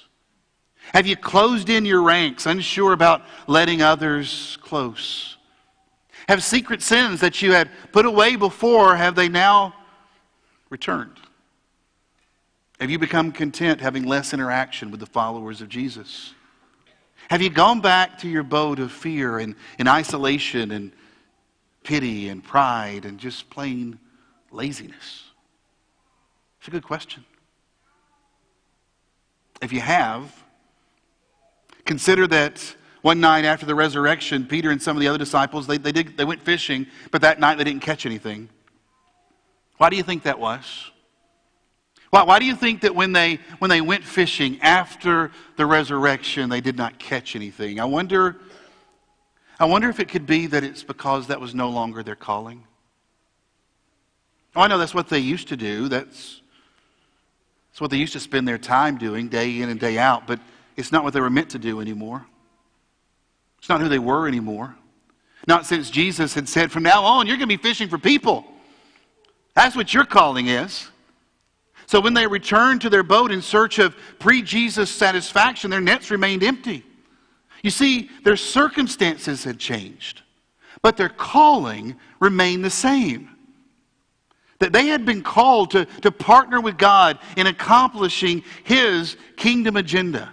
Have 0.93 1.07
you 1.07 1.15
closed 1.15 1.69
in 1.69 1.85
your 1.85 2.01
ranks, 2.01 2.45
unsure 2.45 2.93
about 2.93 3.23
letting 3.47 3.81
others 3.81 4.57
close? 4.61 5.37
Have 6.29 6.43
secret 6.43 6.83
sins 6.83 7.21
that 7.21 7.41
you 7.41 7.53
had 7.53 7.71
put 7.91 8.05
away 8.05 8.35
before, 8.35 8.95
have 8.95 9.15
they 9.15 9.27
now 9.29 9.73
returned? 10.69 11.15
Have 12.79 12.91
you 12.91 12.99
become 12.99 13.31
content 13.31 13.81
having 13.81 14.03
less 14.03 14.31
interaction 14.31 14.91
with 14.91 14.99
the 14.99 15.07
followers 15.07 15.59
of 15.59 15.69
Jesus? 15.69 16.35
Have 17.31 17.41
you 17.41 17.49
gone 17.49 17.81
back 17.81 18.19
to 18.19 18.29
your 18.29 18.43
boat 18.43 18.77
of 18.77 18.91
fear 18.91 19.39
and, 19.39 19.55
and 19.79 19.89
isolation 19.89 20.69
and 20.69 20.91
pity 21.83 22.29
and 22.29 22.43
pride 22.43 23.05
and 23.05 23.17
just 23.17 23.49
plain 23.49 23.97
laziness? 24.51 25.31
It's 26.59 26.67
a 26.67 26.71
good 26.71 26.83
question. 26.83 27.25
If 29.63 29.73
you 29.73 29.81
have, 29.81 30.43
consider 31.85 32.27
that 32.27 32.75
one 33.01 33.19
night 33.19 33.45
after 33.45 33.65
the 33.65 33.75
resurrection, 33.75 34.45
Peter 34.45 34.71
and 34.71 34.81
some 34.81 34.97
of 34.97 35.01
the 35.01 35.07
other 35.07 35.17
disciples, 35.17 35.67
they, 35.67 35.77
they, 35.77 35.91
did, 35.91 36.17
they 36.17 36.25
went 36.25 36.41
fishing, 36.41 36.87
but 37.11 37.21
that 37.21 37.39
night 37.39 37.57
they 37.57 37.63
didn't 37.63 37.81
catch 37.81 38.05
anything. 38.05 38.49
Why 39.77 39.89
do 39.89 39.95
you 39.95 40.03
think 40.03 40.23
that 40.23 40.39
was? 40.39 40.91
Why, 42.09 42.23
why 42.23 42.39
do 42.39 42.45
you 42.45 42.55
think 42.55 42.81
that 42.81 42.95
when 42.95 43.13
they, 43.13 43.39
when 43.59 43.69
they 43.69 43.81
went 43.81 44.03
fishing 44.03 44.59
after 44.61 45.31
the 45.55 45.65
resurrection, 45.65 46.49
they 46.49 46.61
did 46.61 46.75
not 46.75 46.99
catch 46.99 47.35
anything? 47.35 47.79
I 47.79 47.85
wonder, 47.85 48.35
I 49.59 49.65
wonder 49.65 49.89
if 49.89 49.99
it 49.99 50.09
could 50.09 50.25
be 50.25 50.47
that 50.47 50.63
it's 50.63 50.83
because 50.83 51.27
that 51.27 51.39
was 51.39 51.55
no 51.55 51.69
longer 51.69 52.03
their 52.03 52.15
calling. 52.15 52.65
Oh, 54.55 54.61
I 54.61 54.67
know 54.67 54.77
that's 54.77 54.95
what 54.95 55.07
they 55.07 55.19
used 55.19 55.49
to 55.49 55.57
do. 55.57 55.87
That's, 55.87 56.41
it's 57.71 57.79
what 57.79 57.91
they 57.91 57.97
used 57.97 58.13
to 58.13 58.19
spend 58.19 58.47
their 58.47 58.57
time 58.57 58.97
doing 58.97 59.29
day 59.29 59.61
in 59.61 59.69
and 59.69 59.79
day 59.79 59.97
out, 59.97 60.27
but 60.27 60.39
it's 60.75 60.91
not 60.91 61.03
what 61.03 61.13
they 61.13 61.21
were 61.21 61.29
meant 61.29 61.51
to 61.51 61.59
do 61.59 61.79
anymore. 61.79 62.25
It's 63.59 63.69
not 63.69 63.81
who 63.81 63.89
they 63.89 63.99
were 63.99 64.27
anymore. 64.27 64.75
Not 65.47 65.65
since 65.65 65.89
Jesus 65.89 66.33
had 66.33 66.49
said, 66.49 66.71
from 66.71 66.83
now 66.83 67.03
on, 67.03 67.27
you're 67.27 67.37
going 67.37 67.49
to 67.49 67.57
be 67.57 67.61
fishing 67.61 67.89
for 67.89 67.97
people. 67.97 68.45
That's 69.55 69.75
what 69.75 69.93
your 69.93 70.05
calling 70.05 70.47
is. 70.47 70.87
So 71.85 71.99
when 71.99 72.13
they 72.13 72.27
returned 72.27 72.81
to 72.81 72.89
their 72.89 73.03
boat 73.03 73.31
in 73.31 73.41
search 73.41 73.79
of 73.79 73.95
pre 74.19 74.41
Jesus 74.41 74.91
satisfaction, 74.91 75.71
their 75.71 75.81
nets 75.81 76.11
remained 76.11 76.43
empty. 76.43 76.85
You 77.63 77.71
see, 77.71 78.09
their 78.23 78.37
circumstances 78.37 79.43
had 79.43 79.59
changed, 79.59 80.21
but 80.81 80.97
their 80.97 81.09
calling 81.09 81.95
remained 82.19 82.63
the 82.63 82.69
same. 82.69 83.29
That 84.59 84.71
they 84.71 84.87
had 84.87 85.05
been 85.05 85.23
called 85.23 85.71
to, 85.71 85.85
to 86.01 86.11
partner 86.11 86.61
with 86.61 86.77
God 86.77 87.17
in 87.37 87.47
accomplishing 87.47 88.43
His 88.63 89.17
kingdom 89.35 89.75
agenda, 89.75 90.31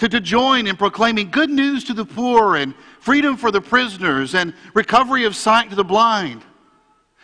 to, 0.00 0.08
to 0.08 0.18
join 0.18 0.66
in 0.66 0.76
proclaiming 0.76 1.30
good 1.30 1.50
news 1.50 1.84
to 1.84 1.92
the 1.92 2.06
poor 2.06 2.56
and 2.56 2.74
freedom 3.00 3.36
for 3.36 3.50
the 3.50 3.60
prisoners 3.60 4.34
and 4.34 4.54
recovery 4.72 5.24
of 5.24 5.36
sight 5.36 5.68
to 5.68 5.76
the 5.76 5.84
blind. 5.84 6.42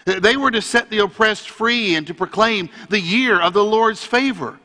They 0.04 0.36
were 0.36 0.50
to 0.50 0.60
set 0.60 0.90
the 0.90 0.98
oppressed 0.98 1.48
free 1.48 1.94
and 1.94 2.06
to 2.06 2.12
proclaim 2.12 2.68
the 2.90 3.00
year 3.00 3.40
of 3.40 3.54
the 3.54 3.64
Lord's 3.64 4.04
favor. 4.04 4.60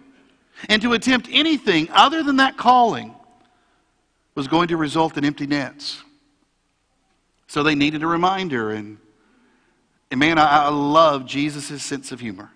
And 0.68 0.82
to 0.82 0.94
attempt 0.94 1.30
anything 1.32 1.90
other 1.92 2.22
than 2.22 2.36
that 2.36 2.58
calling 2.58 3.16
was 4.36 4.48
going 4.48 4.68
to 4.68 4.78
result 4.78 5.18
in 5.18 5.24
empty 5.24 5.48
nets. 5.48 6.04
So 7.48 7.64
they 7.64 7.76
needed 7.76 8.04
a 8.04 8.08
reminder. 8.08 8.72
And, 8.72 8.98
and 10.12 10.20
man, 10.20 10.38
I, 10.38 10.66
I 10.66 10.70
love 10.70 11.26
Jesus' 11.26 11.82
sense 11.82 12.12
of 12.12 12.20
humor. 12.20 12.52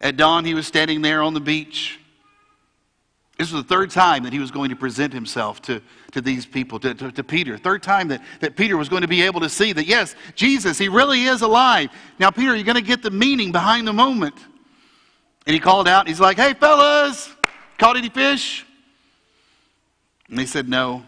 At 0.00 0.16
dawn, 0.16 0.46
he 0.46 0.54
was 0.54 0.66
standing 0.66 1.02
there 1.02 1.22
on 1.22 1.34
the 1.34 1.40
beach. 1.40 2.00
This 3.42 3.50
was 3.50 3.64
the 3.64 3.68
third 3.68 3.90
time 3.90 4.22
that 4.22 4.32
he 4.32 4.38
was 4.38 4.52
going 4.52 4.70
to 4.70 4.76
present 4.76 5.12
himself 5.12 5.60
to, 5.62 5.82
to 6.12 6.20
these 6.20 6.46
people, 6.46 6.78
to, 6.78 6.94
to, 6.94 7.10
to, 7.10 7.24
Peter. 7.24 7.58
Third 7.58 7.82
time 7.82 8.06
that, 8.06 8.22
that 8.38 8.54
Peter 8.54 8.76
was 8.76 8.88
going 8.88 9.02
to 9.02 9.08
be 9.08 9.22
able 9.22 9.40
to 9.40 9.48
see 9.48 9.72
that, 9.72 9.84
yes, 9.84 10.14
Jesus, 10.36 10.78
he 10.78 10.88
really 10.88 11.24
is 11.24 11.42
alive. 11.42 11.90
Now, 12.20 12.30
Peter, 12.30 12.54
you're 12.54 12.62
going 12.62 12.76
to 12.76 12.80
get 12.80 13.02
the 13.02 13.10
meaning 13.10 13.50
behind 13.50 13.88
the 13.88 13.92
moment. 13.92 14.36
And 15.44 15.54
he 15.54 15.58
called 15.58 15.88
out, 15.88 16.06
he's 16.06 16.20
like, 16.20 16.36
hey, 16.36 16.54
fellas, 16.54 17.34
caught 17.78 17.96
any 17.96 18.10
fish? 18.10 18.64
And 20.28 20.38
they 20.38 20.46
said, 20.46 20.68
no. 20.68 21.02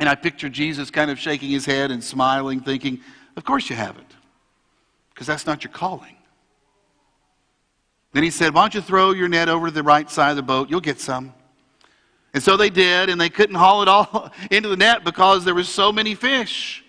And 0.00 0.08
I 0.08 0.16
picture 0.16 0.48
Jesus 0.48 0.90
kind 0.90 1.12
of 1.12 1.18
shaking 1.20 1.50
his 1.50 1.64
head 1.64 1.92
and 1.92 2.02
smiling, 2.02 2.58
thinking, 2.58 3.02
of 3.36 3.44
course 3.44 3.70
you 3.70 3.76
haven't, 3.76 4.16
because 5.14 5.28
that's 5.28 5.46
not 5.46 5.62
your 5.62 5.72
calling. 5.72 6.16
Then 8.12 8.22
he 8.22 8.30
said, 8.30 8.54
Why 8.54 8.62
don't 8.62 8.74
you 8.74 8.80
throw 8.80 9.12
your 9.12 9.28
net 9.28 9.48
over 9.48 9.68
to 9.68 9.72
the 9.72 9.82
right 9.82 10.10
side 10.10 10.30
of 10.30 10.36
the 10.36 10.42
boat? 10.42 10.70
You'll 10.70 10.80
get 10.80 11.00
some. 11.00 11.32
And 12.32 12.42
so 12.42 12.56
they 12.56 12.70
did, 12.70 13.08
and 13.08 13.20
they 13.20 13.28
couldn't 13.28 13.54
haul 13.56 13.82
it 13.82 13.88
all 13.88 14.30
into 14.50 14.68
the 14.68 14.76
net 14.76 15.04
because 15.04 15.44
there 15.44 15.54
were 15.54 15.64
so 15.64 15.92
many 15.92 16.14
fish. 16.14 16.84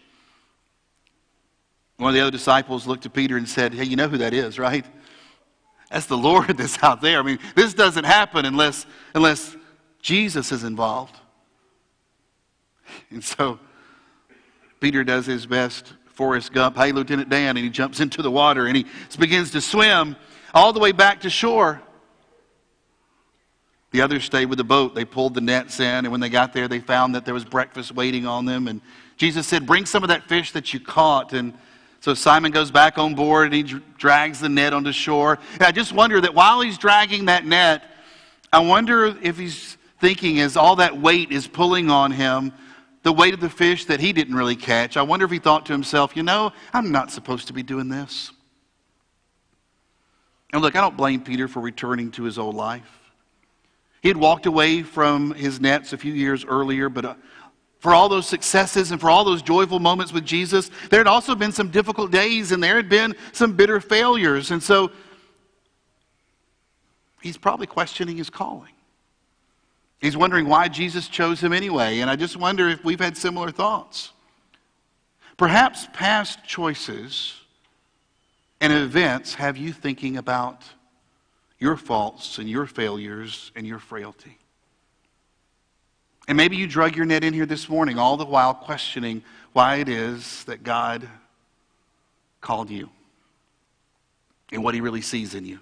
One 1.98 2.10
of 2.10 2.16
the 2.16 2.22
other 2.22 2.32
disciples 2.32 2.88
looked 2.88 3.06
at 3.06 3.14
Peter 3.14 3.38
and 3.38 3.48
said, 3.48 3.74
Hey, 3.74 3.84
you 3.84 3.96
know 3.96 4.08
who 4.08 4.18
that 4.18 4.34
is, 4.34 4.58
right? 4.58 4.86
That's 5.92 6.08
the 6.08 6.18
Lord 6.18 6.48
that's 6.58 6.82
out 6.84 7.02
there. 7.02 7.20
I 7.20 7.24
mean, 7.24 7.40
this 7.56 7.74
doesn't 7.74 8.06
happen 8.06 8.46
unless, 8.46 8.86
unless 9.14 9.56
Jesus 10.02 10.52
is 10.52 10.64
involved. 10.64 11.18
And 13.10 13.24
so 13.24 13.60
Peter 14.80 15.04
does 15.04 15.26
his 15.26 15.46
best, 15.46 15.94
Forrest 16.08 16.52
Gump, 16.52 16.76
hey, 16.76 16.92
Lieutenant 16.92 17.30
Dan, 17.30 17.56
and 17.56 17.60
he 17.60 17.70
jumps 17.70 18.00
into 18.00 18.22
the 18.22 18.32
water 18.32 18.66
and 18.66 18.76
he 18.76 18.86
begins 19.20 19.52
to 19.52 19.62
swim 19.62 20.16
all 20.54 20.74
the 20.74 20.80
way 20.80 20.92
back 20.92 21.22
to 21.22 21.30
shore. 21.30 21.82
The 23.92 24.02
others 24.02 24.24
stayed 24.24 24.46
with 24.46 24.58
the 24.58 24.64
boat. 24.64 24.96
They 24.96 25.06
pulled 25.06 25.34
the 25.34 25.42
nets 25.42 25.80
in, 25.80 26.06
and 26.06 26.12
when 26.12 26.22
they 26.22 26.30
got 26.30 26.54
there, 26.54 26.68
they 26.68 26.80
found 26.80 27.16
that 27.16 27.26
there 27.26 27.34
was 27.34 27.44
breakfast 27.44 27.94
waiting 27.94 28.26
on 28.26 28.46
them. 28.46 28.68
And 28.68 28.82
Jesus 29.18 29.46
said, 29.46 29.66
Bring 29.66 29.86
some 29.86 30.04
of 30.04 30.10
that 30.10 30.30
fish 30.30 30.54
that 30.54 30.74
you 30.74 30.80
caught. 30.80 31.34
And 31.34 31.54
so 32.00 32.14
Simon 32.14 32.52
goes 32.52 32.72
back 32.72 32.98
on 32.98 33.16
board 33.16 33.54
and 33.54 33.54
he 33.54 33.80
drags 33.98 34.40
the 34.40 34.50
net 34.50 34.74
onto 34.74 34.92
shore. 34.92 35.38
And 35.54 35.64
I 35.64 35.72
just 35.72 35.94
wonder 35.94 36.22
that 36.22 36.34
while 36.34 36.62
he's 36.62 36.78
dragging 36.78 37.26
that 37.26 37.46
net, 37.46 37.84
I 38.52 38.60
wonder 38.60 39.06
if 39.22 39.38
he's 39.38 39.78
thinking 40.00 40.40
as 40.40 40.58
all 40.58 40.78
that 40.78 41.00
weight 41.00 41.32
is 41.32 41.48
pulling 41.48 41.92
on 41.92 42.12
him, 42.12 42.54
the 43.04 43.14
weight 43.14 43.34
of 43.34 43.40
the 43.40 43.50
fish 43.50 43.86
that 43.86 44.00
he 44.00 44.14
didn't 44.14 44.36
really 44.36 44.56
catch. 44.56 44.98
I 44.98 45.02
wonder 45.04 45.26
if 45.26 45.32
he 45.32 45.40
thought 45.40 45.66
to 45.68 45.74
himself, 45.74 46.16
you 46.16 46.24
know, 46.24 46.52
I'm 46.74 46.92
not 46.92 47.12
supposed 47.12 47.48
to 47.48 47.54
be 47.54 47.64
doing 47.64 47.90
this. 47.90 48.32
And 50.54 50.62
look, 50.62 50.76
I 50.76 50.82
don't 50.82 50.98
blame 50.98 51.22
Peter 51.22 51.48
for 51.48 51.62
returning 51.62 52.12
to 52.12 52.24
his 52.24 52.38
old 52.38 52.56
life. 52.56 53.00
He 54.02 54.08
had 54.08 54.18
walked 54.18 54.46
away 54.46 54.82
from 54.82 55.34
his 55.34 55.62
nets 55.62 55.94
a 55.94 55.98
few 55.98 56.14
years 56.14 56.44
earlier, 56.44 56.90
but 56.90 57.06
uh, 57.06 57.14
for 57.80 57.94
all 57.94 58.10
those 58.10 58.28
successes 58.28 58.92
and 58.92 59.00
for 59.00 59.10
all 59.10 59.24
those 59.24 59.42
joyful 59.42 59.80
moments 59.80 60.12
with 60.12 60.26
Jesus, 60.26 60.70
there 60.90 61.00
had 61.00 61.08
also 61.08 61.36
been 61.36 61.52
some 61.52 61.70
difficult 61.70 62.12
days 62.12 62.52
and 62.52 62.62
there 62.62 62.76
had 62.76 62.90
been 62.90 63.16
some 63.32 63.54
bitter 63.56 63.80
failures. 63.80 64.52
And 64.52 64.62
so 64.62 64.92
he's 67.22 67.38
probably 67.38 67.68
questioning 67.68 68.18
his 68.18 68.30
calling. 68.30 68.74
He's 70.00 70.18
wondering 70.18 70.48
why 70.48 70.68
Jesus 70.68 71.08
chose 71.08 71.42
him 71.42 71.54
anyway. 71.54 72.00
And 72.00 72.10
I 72.10 72.16
just 72.16 72.38
wonder 72.38 72.70
if 72.70 72.84
we've 72.84 73.00
had 73.00 73.16
similar 73.16 73.52
thoughts. 73.52 74.12
Perhaps 75.38 75.88
past 75.94 76.44
choices 76.44 77.41
and 78.62 78.72
events 78.72 79.34
have 79.34 79.58
you 79.58 79.74
thinking 79.74 80.16
about 80.16 80.64
your 81.60 81.76
faults 81.76 82.38
and 82.38 82.50
your 82.50 82.68
failures 82.68 83.52
and 83.56 83.66
your 83.66 83.80
frailty. 83.80 84.38
And 86.28 86.38
maybe 86.38 86.56
you 86.56 86.68
drug 86.68 86.96
your 86.96 87.06
net 87.06 87.24
in 87.24 87.34
here 87.34 87.48
this 87.48 87.68
morning, 87.68 87.98
all 87.98 88.18
the 88.18 88.26
while 88.26 88.54
questioning 88.54 89.24
why 89.54 89.78
it 89.78 89.90
is 89.90 90.44
that 90.46 90.64
God 90.64 91.10
called 92.40 92.70
you 92.70 92.90
and 94.52 94.64
what 94.64 94.76
He 94.76 94.82
really 94.82 95.02
sees 95.02 95.34
in 95.34 95.44
you. 95.46 95.60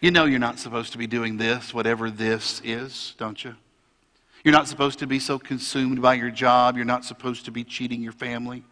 You 0.00 0.10
know 0.10 0.24
you're 0.24 0.40
not 0.40 0.58
supposed 0.58 0.92
to 0.92 0.98
be 0.98 1.06
doing 1.06 1.36
this, 1.36 1.72
whatever 1.72 2.10
this 2.10 2.60
is, 2.64 3.14
don't 3.18 3.42
you? 3.42 3.54
You're 4.42 4.52
not 4.52 4.66
supposed 4.66 4.98
to 4.98 5.06
be 5.06 5.20
so 5.20 5.38
consumed 5.38 6.02
by 6.02 6.14
your 6.14 6.30
job. 6.30 6.74
You're 6.74 6.84
not 6.84 7.04
supposed 7.04 7.44
to 7.44 7.52
be 7.52 7.62
cheating 7.62 8.02
your 8.02 8.12
family. 8.12 8.64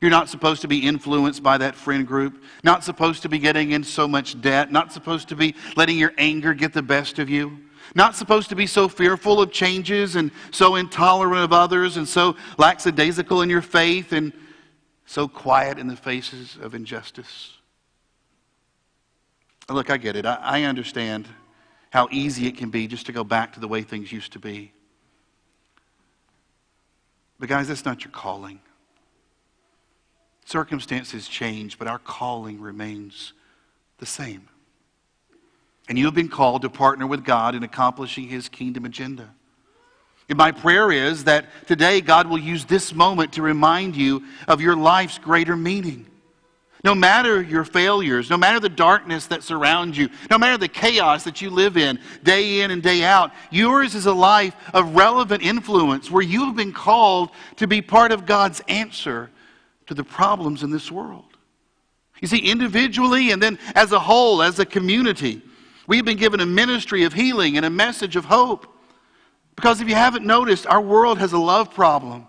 You're 0.00 0.10
not 0.10 0.28
supposed 0.28 0.62
to 0.62 0.68
be 0.68 0.86
influenced 0.86 1.42
by 1.42 1.58
that 1.58 1.74
friend 1.74 2.06
group, 2.06 2.42
not 2.62 2.84
supposed 2.84 3.22
to 3.22 3.28
be 3.28 3.38
getting 3.38 3.70
in 3.70 3.82
so 3.82 4.06
much 4.06 4.40
debt, 4.40 4.70
not 4.70 4.92
supposed 4.92 5.28
to 5.28 5.36
be 5.36 5.54
letting 5.76 5.98
your 5.98 6.12
anger 6.18 6.54
get 6.54 6.72
the 6.72 6.82
best 6.82 7.18
of 7.18 7.30
you, 7.30 7.58
not 7.94 8.14
supposed 8.14 8.50
to 8.50 8.56
be 8.56 8.66
so 8.66 8.88
fearful 8.88 9.40
of 9.40 9.50
changes 9.50 10.16
and 10.16 10.30
so 10.50 10.74
intolerant 10.76 11.44
of 11.44 11.52
others 11.52 11.96
and 11.96 12.06
so 12.06 12.36
lackadaisical 12.58 13.42
in 13.42 13.48
your 13.48 13.62
faith 13.62 14.12
and 14.12 14.32
so 15.06 15.28
quiet 15.28 15.78
in 15.78 15.86
the 15.86 15.96
faces 15.96 16.58
of 16.60 16.74
injustice. 16.74 17.52
Look, 19.68 19.90
I 19.90 19.96
get 19.96 20.16
it. 20.16 20.26
I, 20.26 20.38
I 20.42 20.62
understand 20.64 21.26
how 21.90 22.08
easy 22.10 22.46
it 22.46 22.56
can 22.56 22.70
be 22.70 22.86
just 22.86 23.06
to 23.06 23.12
go 23.12 23.24
back 23.24 23.54
to 23.54 23.60
the 23.60 23.68
way 23.68 23.82
things 23.82 24.12
used 24.12 24.32
to 24.32 24.38
be. 24.38 24.72
But, 27.38 27.48
guys, 27.48 27.68
that's 27.68 27.84
not 27.84 28.04
your 28.04 28.12
calling. 28.12 28.60
Circumstances 30.46 31.26
change, 31.26 31.76
but 31.76 31.88
our 31.88 31.98
calling 31.98 32.60
remains 32.60 33.32
the 33.98 34.06
same. 34.06 34.48
And 35.88 35.98
you 35.98 36.04
have 36.04 36.14
been 36.14 36.28
called 36.28 36.62
to 36.62 36.70
partner 36.70 37.04
with 37.04 37.24
God 37.24 37.56
in 37.56 37.64
accomplishing 37.64 38.28
His 38.28 38.48
kingdom 38.48 38.84
agenda. 38.84 39.34
And 40.28 40.38
my 40.38 40.52
prayer 40.52 40.92
is 40.92 41.24
that 41.24 41.46
today 41.66 42.00
God 42.00 42.28
will 42.28 42.38
use 42.38 42.64
this 42.64 42.94
moment 42.94 43.32
to 43.32 43.42
remind 43.42 43.96
you 43.96 44.22
of 44.46 44.60
your 44.60 44.76
life's 44.76 45.18
greater 45.18 45.56
meaning. 45.56 46.06
No 46.84 46.94
matter 46.94 47.42
your 47.42 47.64
failures, 47.64 48.30
no 48.30 48.36
matter 48.36 48.60
the 48.60 48.68
darkness 48.68 49.26
that 49.26 49.42
surrounds 49.42 49.98
you, 49.98 50.10
no 50.30 50.38
matter 50.38 50.56
the 50.56 50.68
chaos 50.68 51.24
that 51.24 51.42
you 51.42 51.50
live 51.50 51.76
in 51.76 51.98
day 52.22 52.60
in 52.60 52.70
and 52.70 52.84
day 52.84 53.02
out, 53.02 53.32
yours 53.50 53.96
is 53.96 54.06
a 54.06 54.12
life 54.12 54.54
of 54.72 54.94
relevant 54.94 55.42
influence 55.42 56.08
where 56.08 56.22
you 56.22 56.44
have 56.46 56.54
been 56.54 56.72
called 56.72 57.30
to 57.56 57.66
be 57.66 57.82
part 57.82 58.12
of 58.12 58.26
God's 58.26 58.62
answer 58.68 59.30
to 59.86 59.94
the 59.94 60.04
problems 60.04 60.62
in 60.62 60.70
this 60.70 60.90
world. 60.90 61.24
You 62.20 62.28
see, 62.28 62.38
individually 62.38 63.30
and 63.30 63.42
then 63.42 63.58
as 63.74 63.92
a 63.92 63.98
whole, 63.98 64.42
as 64.42 64.58
a 64.58 64.66
community, 64.66 65.42
we've 65.86 66.04
been 66.04 66.16
given 66.16 66.40
a 66.40 66.46
ministry 66.46 67.04
of 67.04 67.12
healing 67.12 67.56
and 67.56 67.66
a 67.66 67.70
message 67.70 68.16
of 68.16 68.24
hope. 68.24 68.66
Because 69.54 69.80
if 69.80 69.88
you 69.88 69.94
haven't 69.94 70.24
noticed, 70.24 70.66
our 70.66 70.80
world 70.80 71.18
has 71.18 71.32
a 71.32 71.38
love 71.38 71.72
problem. 71.74 72.26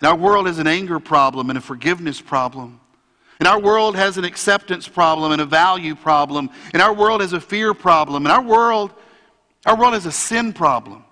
And 0.00 0.08
our 0.08 0.16
world 0.16 0.46
has 0.46 0.58
an 0.58 0.66
anger 0.66 1.00
problem 1.00 1.48
and 1.48 1.58
a 1.58 1.62
forgiveness 1.62 2.20
problem. 2.20 2.80
And 3.38 3.48
our 3.48 3.60
world 3.60 3.96
has 3.96 4.18
an 4.18 4.24
acceptance 4.24 4.88
problem 4.88 5.32
and 5.32 5.40
a 5.40 5.46
value 5.46 5.94
problem. 5.94 6.50
And 6.72 6.82
our 6.82 6.94
world 6.94 7.20
has 7.20 7.32
a 7.32 7.40
fear 7.40 7.74
problem. 7.74 8.24
And 8.24 8.32
our 8.32 8.42
world, 8.42 8.92
our 9.64 9.76
world 9.76 9.94
has 9.94 10.06
a 10.06 10.12
sin 10.12 10.52
problem. 10.52 11.04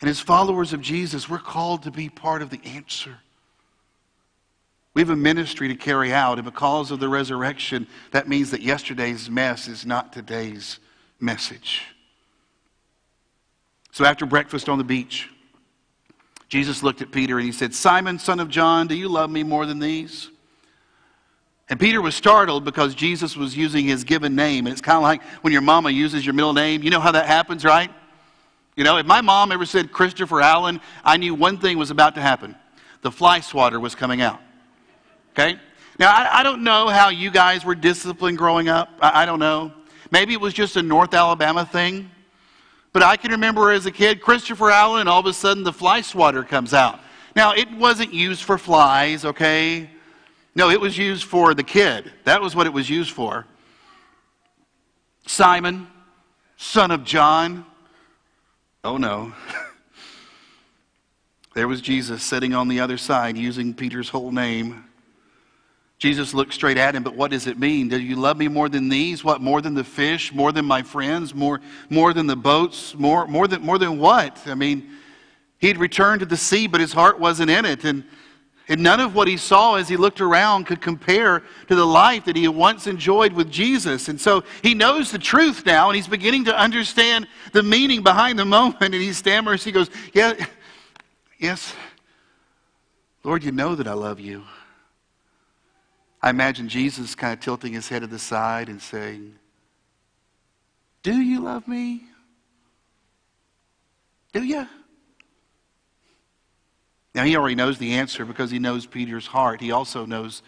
And 0.00 0.10
as 0.10 0.18
followers 0.18 0.72
of 0.72 0.80
Jesus, 0.80 1.28
we're 1.28 1.38
called 1.38 1.84
to 1.84 1.90
be 1.90 2.08
part 2.08 2.42
of 2.42 2.50
the 2.50 2.60
answer. 2.64 3.18
We 4.94 5.00
have 5.00 5.10
a 5.10 5.16
ministry 5.16 5.68
to 5.68 5.74
carry 5.74 6.12
out, 6.12 6.38
and 6.38 6.44
because 6.44 6.90
of 6.90 7.00
the 7.00 7.08
resurrection, 7.08 7.86
that 8.10 8.28
means 8.28 8.50
that 8.50 8.60
yesterday's 8.60 9.30
mess 9.30 9.66
is 9.68 9.86
not 9.86 10.12
today's 10.12 10.78
message. 11.18 11.82
So 13.92 14.04
after 14.04 14.26
breakfast 14.26 14.68
on 14.68 14.78
the 14.78 14.84
beach, 14.84 15.28
Jesus 16.48 16.82
looked 16.82 17.00
at 17.00 17.10
Peter 17.10 17.38
and 17.38 17.46
he 17.46 17.52
said, 17.52 17.74
Simon, 17.74 18.18
son 18.18 18.38
of 18.38 18.48
John, 18.48 18.86
do 18.86 18.94
you 18.94 19.08
love 19.08 19.30
me 19.30 19.42
more 19.42 19.64
than 19.64 19.78
these? 19.78 20.28
And 21.70 21.80
Peter 21.80 22.02
was 22.02 22.14
startled 22.14 22.64
because 22.64 22.94
Jesus 22.94 23.34
was 23.34 23.56
using 23.56 23.86
his 23.86 24.04
given 24.04 24.34
name. 24.34 24.66
And 24.66 24.72
it's 24.72 24.82
kind 24.82 24.96
of 24.96 25.02
like 25.02 25.22
when 25.40 25.54
your 25.54 25.62
mama 25.62 25.88
uses 25.88 26.26
your 26.26 26.34
middle 26.34 26.52
name. 26.52 26.82
You 26.82 26.90
know 26.90 27.00
how 27.00 27.12
that 27.12 27.26
happens, 27.26 27.64
right? 27.64 27.90
You 28.76 28.84
know, 28.84 28.98
if 28.98 29.06
my 29.06 29.22
mom 29.22 29.52
ever 29.52 29.64
said 29.64 29.92
Christopher 29.92 30.42
Allen, 30.42 30.82
I 31.02 31.16
knew 31.16 31.34
one 31.34 31.58
thing 31.58 31.78
was 31.78 31.90
about 31.90 32.14
to 32.16 32.20
happen 32.20 32.56
the 33.00 33.10
fly 33.10 33.40
swatter 33.40 33.80
was 33.80 33.94
coming 33.94 34.20
out. 34.20 34.40
Okay? 35.32 35.58
Now, 35.98 36.10
I, 36.10 36.40
I, 36.40 36.42
don't 36.42 36.62
know 36.62 36.88
how 36.88 37.08
you 37.10 37.30
guys 37.30 37.64
were 37.64 37.74
disciplined 37.74 38.38
growing 38.38 38.68
up. 38.68 38.90
I, 39.00 39.22
I 39.22 39.26
don't 39.26 39.38
know. 39.38 39.72
Maybe 40.10 40.32
it 40.32 40.40
was 40.40 40.52
just 40.52 40.76
a 40.76 40.82
North 40.82 41.14
Alabama 41.14 41.64
thing. 41.64 42.10
But 42.92 43.02
I 43.02 43.16
can 43.16 43.30
remember 43.30 43.70
as 43.70 43.86
a 43.86 43.90
kid, 43.90 44.20
Christopher 44.20 44.70
Allen, 44.70 45.00
and 45.00 45.08
all 45.08 45.20
of 45.20 45.26
a 45.26 45.32
sudden 45.32 45.62
the 45.62 45.72
fly 45.72 46.02
swatter 46.02 46.42
comes 46.44 46.74
out. 46.74 47.00
Now, 47.34 47.52
it 47.54 47.70
wasn't 47.72 48.12
used 48.12 48.42
for 48.42 48.58
flies, 48.58 49.24
okay? 49.24 49.88
No, 50.54 50.68
it 50.68 50.80
was 50.80 50.98
used 50.98 51.24
for 51.24 51.54
the 51.54 51.62
kid. 51.62 52.12
That 52.24 52.42
was 52.42 52.54
what 52.54 52.66
it 52.66 52.72
was 52.72 52.90
used 52.90 53.10
for. 53.10 53.46
Simon, 55.26 55.86
son 56.56 56.90
of 56.90 57.04
John. 57.04 57.64
Oh 58.84 58.98
no. 58.98 59.32
there 61.54 61.68
was 61.68 61.80
Jesus 61.80 62.22
sitting 62.22 62.54
on 62.54 62.68
the 62.68 62.80
other 62.80 62.98
side 62.98 63.38
using 63.38 63.72
Peter's 63.72 64.08
whole 64.08 64.32
name. 64.32 64.84
Jesus 66.02 66.34
looked 66.34 66.52
straight 66.52 66.78
at 66.78 66.96
him, 66.96 67.04
but 67.04 67.14
what 67.14 67.30
does 67.30 67.46
it 67.46 67.60
mean? 67.60 67.86
Do 67.86 68.00
you 68.00 68.16
love 68.16 68.36
me 68.36 68.48
more 68.48 68.68
than 68.68 68.88
these? 68.88 69.22
What, 69.22 69.40
more 69.40 69.62
than 69.62 69.72
the 69.72 69.84
fish? 69.84 70.34
More 70.34 70.50
than 70.50 70.64
my 70.64 70.82
friends? 70.82 71.32
More, 71.32 71.60
more 71.90 72.12
than 72.12 72.26
the 72.26 72.34
boats? 72.34 72.96
More, 72.96 73.28
more, 73.28 73.46
than, 73.46 73.62
more 73.62 73.78
than 73.78 74.00
what? 74.00 74.36
I 74.46 74.56
mean, 74.56 74.90
he'd 75.60 75.76
returned 75.76 76.18
to 76.18 76.26
the 76.26 76.36
sea, 76.36 76.66
but 76.66 76.80
his 76.80 76.92
heart 76.92 77.20
wasn't 77.20 77.50
in 77.50 77.64
it. 77.64 77.84
And, 77.84 78.02
and 78.66 78.82
none 78.82 78.98
of 78.98 79.14
what 79.14 79.28
he 79.28 79.36
saw 79.36 79.76
as 79.76 79.88
he 79.88 79.96
looked 79.96 80.20
around 80.20 80.64
could 80.64 80.80
compare 80.80 81.44
to 81.68 81.74
the 81.76 81.86
life 81.86 82.24
that 82.24 82.34
he 82.34 82.42
had 82.42 82.56
once 82.56 82.88
enjoyed 82.88 83.32
with 83.32 83.48
Jesus. 83.48 84.08
And 84.08 84.20
so 84.20 84.42
he 84.60 84.74
knows 84.74 85.12
the 85.12 85.20
truth 85.20 85.64
now, 85.64 85.88
and 85.88 85.94
he's 85.94 86.08
beginning 86.08 86.46
to 86.46 86.58
understand 86.58 87.28
the 87.52 87.62
meaning 87.62 88.02
behind 88.02 88.40
the 88.40 88.44
moment. 88.58 88.82
And 88.82 88.94
he 88.94 89.12
stammers, 89.12 89.62
he 89.62 89.70
goes, 89.70 89.88
Yeah, 90.12 90.34
yes, 91.38 91.76
Lord, 93.22 93.44
you 93.44 93.52
know 93.52 93.76
that 93.76 93.86
I 93.86 93.92
love 93.92 94.18
you. 94.18 94.42
I 96.22 96.30
imagine 96.30 96.68
Jesus 96.68 97.14
kind 97.14 97.32
of 97.32 97.40
tilting 97.40 97.72
his 97.72 97.88
head 97.88 98.02
to 98.02 98.06
the 98.06 98.18
side 98.18 98.68
and 98.68 98.80
saying, 98.80 99.34
Do 101.02 101.20
you 101.20 101.40
love 101.40 101.66
me? 101.66 102.04
Do 104.32 104.42
you? 104.42 104.66
Now 107.14 107.24
he 107.24 107.36
already 107.36 107.56
knows 107.56 107.78
the 107.78 107.94
answer 107.94 108.24
because 108.24 108.50
he 108.50 108.58
knows 108.58 108.86
Peter's 108.86 109.26
heart. 109.26 109.60
He 109.60 109.72
also 109.72 110.06
knows 110.06 110.42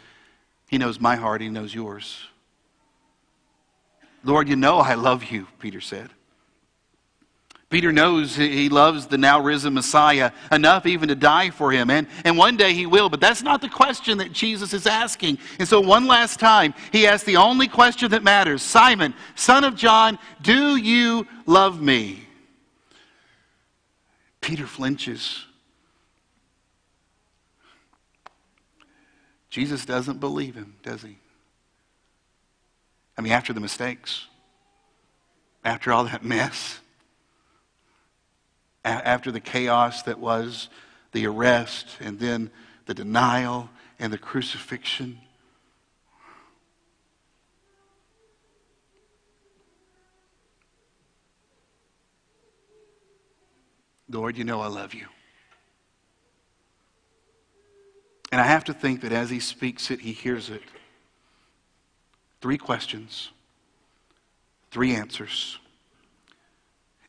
he 0.69 0.79
knows 0.79 0.99
my 0.99 1.17
heart, 1.17 1.41
he 1.41 1.49
knows 1.49 1.75
yours. 1.75 2.27
Lord, 4.25 4.49
you 4.49 4.57
know 4.57 4.79
I 4.79 4.95
love 4.95 5.25
you, 5.25 5.47
Peter 5.59 5.81
said. 5.81 6.11
Peter 7.75 7.91
knows 7.91 8.37
he 8.37 8.69
loves 8.69 9.09
the 9.09 9.19
now 9.19 9.41
risen 9.41 9.75
Messiah 9.75 10.31
enough 10.53 10.87
even 10.87 11.09
to 11.09 11.17
die 11.17 11.51
for 11.51 11.73
him. 11.73 11.91
And, 11.91 12.07
and 12.25 12.39
one 12.39 12.57
day 12.57 12.73
he 12.73 12.87
will, 12.87 13.09
but 13.09 13.21
that's 13.21 13.43
not 13.43 13.61
the 13.61 13.69
question 13.69 14.19
that 14.19 14.31
Jesus 14.31 14.73
is 14.73 14.87
asking. 14.87 15.39
And 15.59 15.67
so, 15.67 15.81
one 15.81 16.07
last 16.07 16.39
time, 16.39 16.73
he 16.93 17.05
asks 17.05 17.27
the 17.27 17.39
only 17.39 17.67
question 17.67 18.13
that 18.13 18.23
matters 18.23 18.63
Simon, 18.63 19.13
son 19.35 19.65
of 19.65 19.75
John, 19.75 20.21
do 20.41 20.77
you 20.77 21.27
love 21.47 21.83
me? 21.83 22.23
Peter 24.41 24.69
flinches. 24.69 25.45
Jesus 29.51 29.85
doesn't 29.85 30.21
believe 30.21 30.55
him, 30.55 30.77
does 30.85 31.03
he? 31.03 31.19
I 33.19 33.21
mean, 33.23 33.33
after 33.33 33.53
the 33.53 33.59
mistakes, 33.59 34.29
after 35.65 35.93
all 35.93 36.05
that 36.05 36.25
mess 36.25 36.79
after 38.85 39.33
the 39.33 39.41
chaos 39.41 40.03
that 40.03 40.19
was 40.19 40.69
the 41.13 41.27
arrest 41.27 41.97
and 42.01 42.19
then 42.19 42.51
the 42.87 42.95
denial 42.95 43.71
and 43.99 44.13
the 44.13 44.19
crucifixion. 44.19 45.19
Lord, 54.09 54.37
you 54.37 54.45
know 54.45 54.61
I 54.61 54.67
love 54.67 54.95
you. 54.95 55.07
And 58.31 58.41
I 58.41 58.45
have 58.45 58.65
to 58.65 58.75
think 58.75 59.01
that 59.01 59.13
as 59.13 59.31
he 59.31 59.41
speaks 59.41 59.91
it, 59.91 60.01
he 60.01 60.13
hears 60.13 60.51
it. 60.51 60.63
Three 62.41 62.59
questions, 62.59 63.31
three 64.71 64.95
answers. 64.95 65.59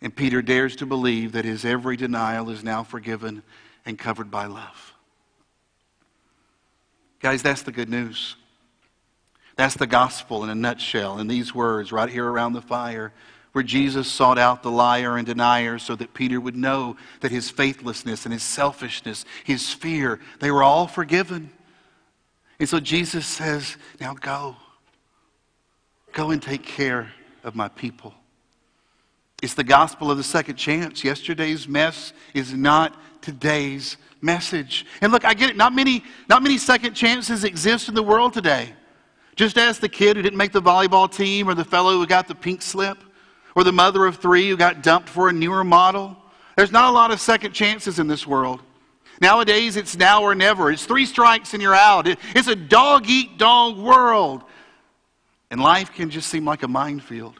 And 0.05 0.15
Peter 0.15 0.43
dares 0.43 0.75
to 0.75 0.85
believe 0.85 1.31
that 1.31 1.45
his 1.45 1.65
every 1.65 1.97
denial 1.97 2.51
is 2.51 2.63
now 2.63 2.83
forgiven 2.83 3.41
and 3.87 3.97
covered 3.97 4.29
by 4.29 4.45
love. 4.45 4.93
Guys, 7.19 7.41
that's 7.41 7.63
the 7.63 7.71
good 7.71 7.89
news. 7.89 8.35
That's 9.55 9.73
the 9.73 9.87
gospel 9.87 10.43
in 10.43 10.51
a 10.51 10.55
nutshell, 10.55 11.17
in 11.17 11.25
these 11.25 11.55
words 11.55 11.91
right 11.91 12.07
here 12.07 12.27
around 12.27 12.53
the 12.53 12.61
fire, 12.61 13.13
where 13.53 13.63
Jesus 13.63 14.07
sought 14.07 14.37
out 14.37 14.61
the 14.61 14.69
liar 14.69 15.17
and 15.17 15.25
denier 15.25 15.79
so 15.79 15.95
that 15.95 16.13
Peter 16.13 16.39
would 16.39 16.55
know 16.55 16.97
that 17.21 17.31
his 17.31 17.49
faithlessness 17.49 18.27
and 18.27 18.33
his 18.33 18.43
selfishness, 18.43 19.25
his 19.43 19.73
fear, 19.73 20.19
they 20.39 20.51
were 20.51 20.61
all 20.61 20.85
forgiven. 20.85 21.49
And 22.59 22.69
so 22.69 22.79
Jesus 22.79 23.25
says, 23.25 23.75
Now 23.99 24.13
go. 24.13 24.55
Go 26.11 26.29
and 26.29 26.43
take 26.43 26.61
care 26.61 27.11
of 27.43 27.55
my 27.55 27.69
people. 27.69 28.13
It's 29.41 29.53
the 29.53 29.63
gospel 29.63 30.09
of 30.09 30.17
the 30.17 30.23
second 30.23 30.55
chance. 30.55 31.03
Yesterday's 31.03 31.67
mess 31.67 32.13
is 32.33 32.53
not 32.53 32.95
today's 33.21 33.97
message. 34.21 34.85
And 35.01 35.11
look, 35.11 35.25
I 35.25 35.33
get 35.33 35.49
it. 35.49 35.57
Not 35.57 35.73
many, 35.73 36.03
not 36.29 36.41
many 36.41 36.57
second 36.57 36.93
chances 36.93 37.43
exist 37.43 37.89
in 37.89 37.95
the 37.95 38.03
world 38.03 38.33
today. 38.33 38.73
Just 39.35 39.57
ask 39.57 39.81
the 39.81 39.89
kid 39.89 40.15
who 40.15 40.21
didn't 40.21 40.37
make 40.37 40.53
the 40.53 40.61
volleyball 40.61 41.11
team, 41.11 41.49
or 41.49 41.53
the 41.53 41.65
fellow 41.65 41.93
who 41.93 42.07
got 42.07 42.27
the 42.27 42.35
pink 42.35 42.61
slip, 42.61 42.97
or 43.53 43.63
the 43.63 43.71
mother 43.71 44.05
of 44.05 44.17
three 44.17 44.49
who 44.49 44.55
got 44.55 44.81
dumped 44.81 45.09
for 45.09 45.27
a 45.27 45.33
newer 45.33 45.63
model. 45.63 46.15
There's 46.55 46.71
not 46.71 46.89
a 46.89 46.93
lot 46.93 47.11
of 47.11 47.19
second 47.19 47.51
chances 47.51 47.99
in 47.99 48.07
this 48.07 48.25
world. 48.25 48.61
Nowadays, 49.21 49.75
it's 49.75 49.97
now 49.97 50.23
or 50.23 50.35
never. 50.35 50.71
It's 50.71 50.85
three 50.85 51.05
strikes 51.05 51.53
and 51.53 51.61
you're 51.61 51.75
out. 51.75 52.07
It's 52.07 52.47
a 52.47 52.55
dog 52.55 53.09
eat 53.09 53.37
dog 53.37 53.77
world. 53.77 54.43
And 55.51 55.61
life 55.61 55.93
can 55.93 56.09
just 56.09 56.29
seem 56.29 56.45
like 56.45 56.63
a 56.63 56.67
minefield. 56.67 57.39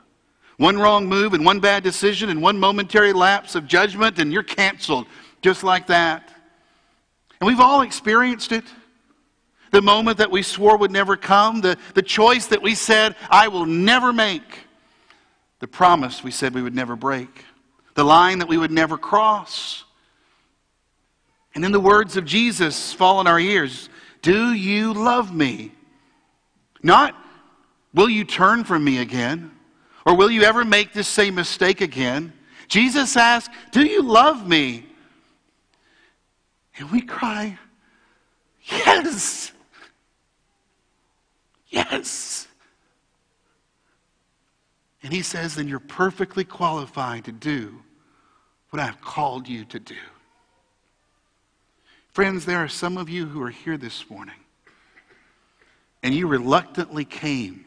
One 0.58 0.78
wrong 0.78 1.08
move 1.08 1.34
and 1.34 1.44
one 1.44 1.60
bad 1.60 1.84
decision 1.84 2.30
and 2.30 2.41
one 2.41 2.58
momentary 2.58 3.13
lapse 3.13 3.56
of 3.56 3.68
judgment, 3.68 4.20
and 4.20 4.32
you're 4.32 4.44
canceled 4.44 5.08
just 5.41 5.63
like 5.63 5.88
that. 5.88 6.34
And 7.39 7.48
we've 7.48 7.60
all 7.60 7.82
experienced 7.82 8.52
it. 8.52 8.63
The 9.72 9.82
moment 9.82 10.20
that 10.20 10.32
we 10.32 10.41
swore 10.41 10.78
would 10.78 10.91
never 10.91 11.18
come, 11.18 11.60
the, 11.60 11.78
the 11.94 12.02
choice 12.02 12.48
that 12.48 12.62
we 12.62 12.76
said, 12.76 13.15
I 13.30 13.50
will 13.50 13.65
never 13.65 14.13
make, 14.13 14.62
the 15.60 15.68
promise 15.68 16.24
we 16.24 16.32
said 16.32 16.54
we 16.54 16.62
would 16.62 16.76
never 16.76 16.96
break, 16.96 17.44
the 17.96 18.06
line 18.06 18.39
that 18.39 18.48
we 18.48 18.58
would 18.58 18.72
never 18.72 18.98
cross. 18.98 19.84
And 21.54 21.63
then 21.63 21.72
the 21.72 21.80
words 21.80 22.15
of 22.15 22.26
Jesus 22.26 22.94
fall 22.94 23.20
in 23.20 23.28
our 23.28 23.39
ears 23.39 23.89
Do 24.22 24.54
you 24.54 24.94
love 24.94 25.36
me? 25.36 25.74
Not, 26.82 27.15
will 27.94 28.10
you 28.10 28.24
turn 28.24 28.63
from 28.63 28.84
me 28.84 29.00
again? 29.00 29.52
Or 30.06 30.15
will 30.15 30.30
you 30.30 30.44
ever 30.44 30.63
make 30.63 30.94
this 30.94 31.08
same 31.08 31.36
mistake 31.36 31.82
again? 31.82 32.34
Jesus 32.68 33.18
asks, 33.18 33.54
Do 33.72 33.84
you 33.84 34.02
love 34.02 34.48
me? 34.48 34.86
And 36.78 36.91
we 36.91 37.02
cry, 37.02 37.58
Yes. 38.65 39.52
Yes. 41.68 42.48
And 45.04 45.13
he 45.13 45.22
says, 45.22 45.56
Then 45.56 45.68
you're 45.68 45.80
perfectly 45.80 46.44
qualified 46.44 47.26
to 47.26 47.32
do 47.32 47.82
what 48.70 48.82
I've 48.82 49.02
called 49.02 49.48
you 49.48 49.65
to 49.65 49.80
do. 49.80 49.96
Friends, 52.10 52.46
there 52.46 52.60
are 52.60 52.68
some 52.68 52.98
of 52.98 53.10
you 53.10 53.26
who 53.26 53.41
are 53.41 53.50
here 53.50 53.78
this 53.78 54.10
morning, 54.10 54.36
and 56.02 56.15
you 56.15 56.28
reluctantly 56.28 57.06
came 57.06 57.65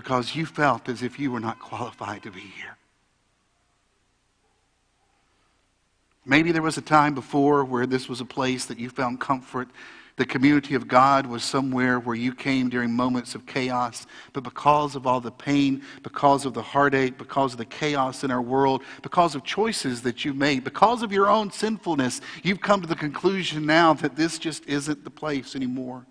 because 0.00 0.34
you 0.34 0.46
felt 0.46 0.88
as 0.88 1.02
if 1.02 1.20
you 1.20 1.30
were 1.30 1.38
not 1.38 1.58
qualified 1.58 2.22
to 2.22 2.30
be 2.30 2.40
here. 2.40 2.74
Maybe 6.24 6.52
there 6.52 6.62
was 6.62 6.78
a 6.78 6.80
time 6.80 7.14
before 7.14 7.66
where 7.66 7.84
this 7.84 8.08
was 8.08 8.22
a 8.22 8.24
place 8.24 8.64
that 8.64 8.78
you 8.78 8.88
found 8.88 9.20
comfort. 9.20 9.68
The 10.16 10.24
community 10.24 10.74
of 10.74 10.88
God 10.88 11.26
was 11.26 11.44
somewhere 11.44 12.00
where 12.00 12.16
you 12.16 12.34
came 12.34 12.70
during 12.70 12.94
moments 12.94 13.34
of 13.34 13.44
chaos. 13.44 14.06
But 14.32 14.42
because 14.42 14.96
of 14.96 15.06
all 15.06 15.20
the 15.20 15.30
pain, 15.30 15.82
because 16.02 16.46
of 16.46 16.54
the 16.54 16.62
heartache, 16.62 17.18
because 17.18 17.52
of 17.52 17.58
the 17.58 17.66
chaos 17.66 18.24
in 18.24 18.30
our 18.30 18.40
world, 18.40 18.82
because 19.02 19.34
of 19.34 19.44
choices 19.44 20.00
that 20.00 20.24
you 20.24 20.32
made, 20.32 20.64
because 20.64 21.02
of 21.02 21.12
your 21.12 21.28
own 21.28 21.50
sinfulness, 21.50 22.22
you've 22.42 22.62
come 22.62 22.80
to 22.80 22.88
the 22.88 22.96
conclusion 22.96 23.66
now 23.66 23.92
that 23.92 24.16
this 24.16 24.38
just 24.38 24.64
isn't 24.64 25.04
the 25.04 25.10
place 25.10 25.54
anymore. 25.54 26.06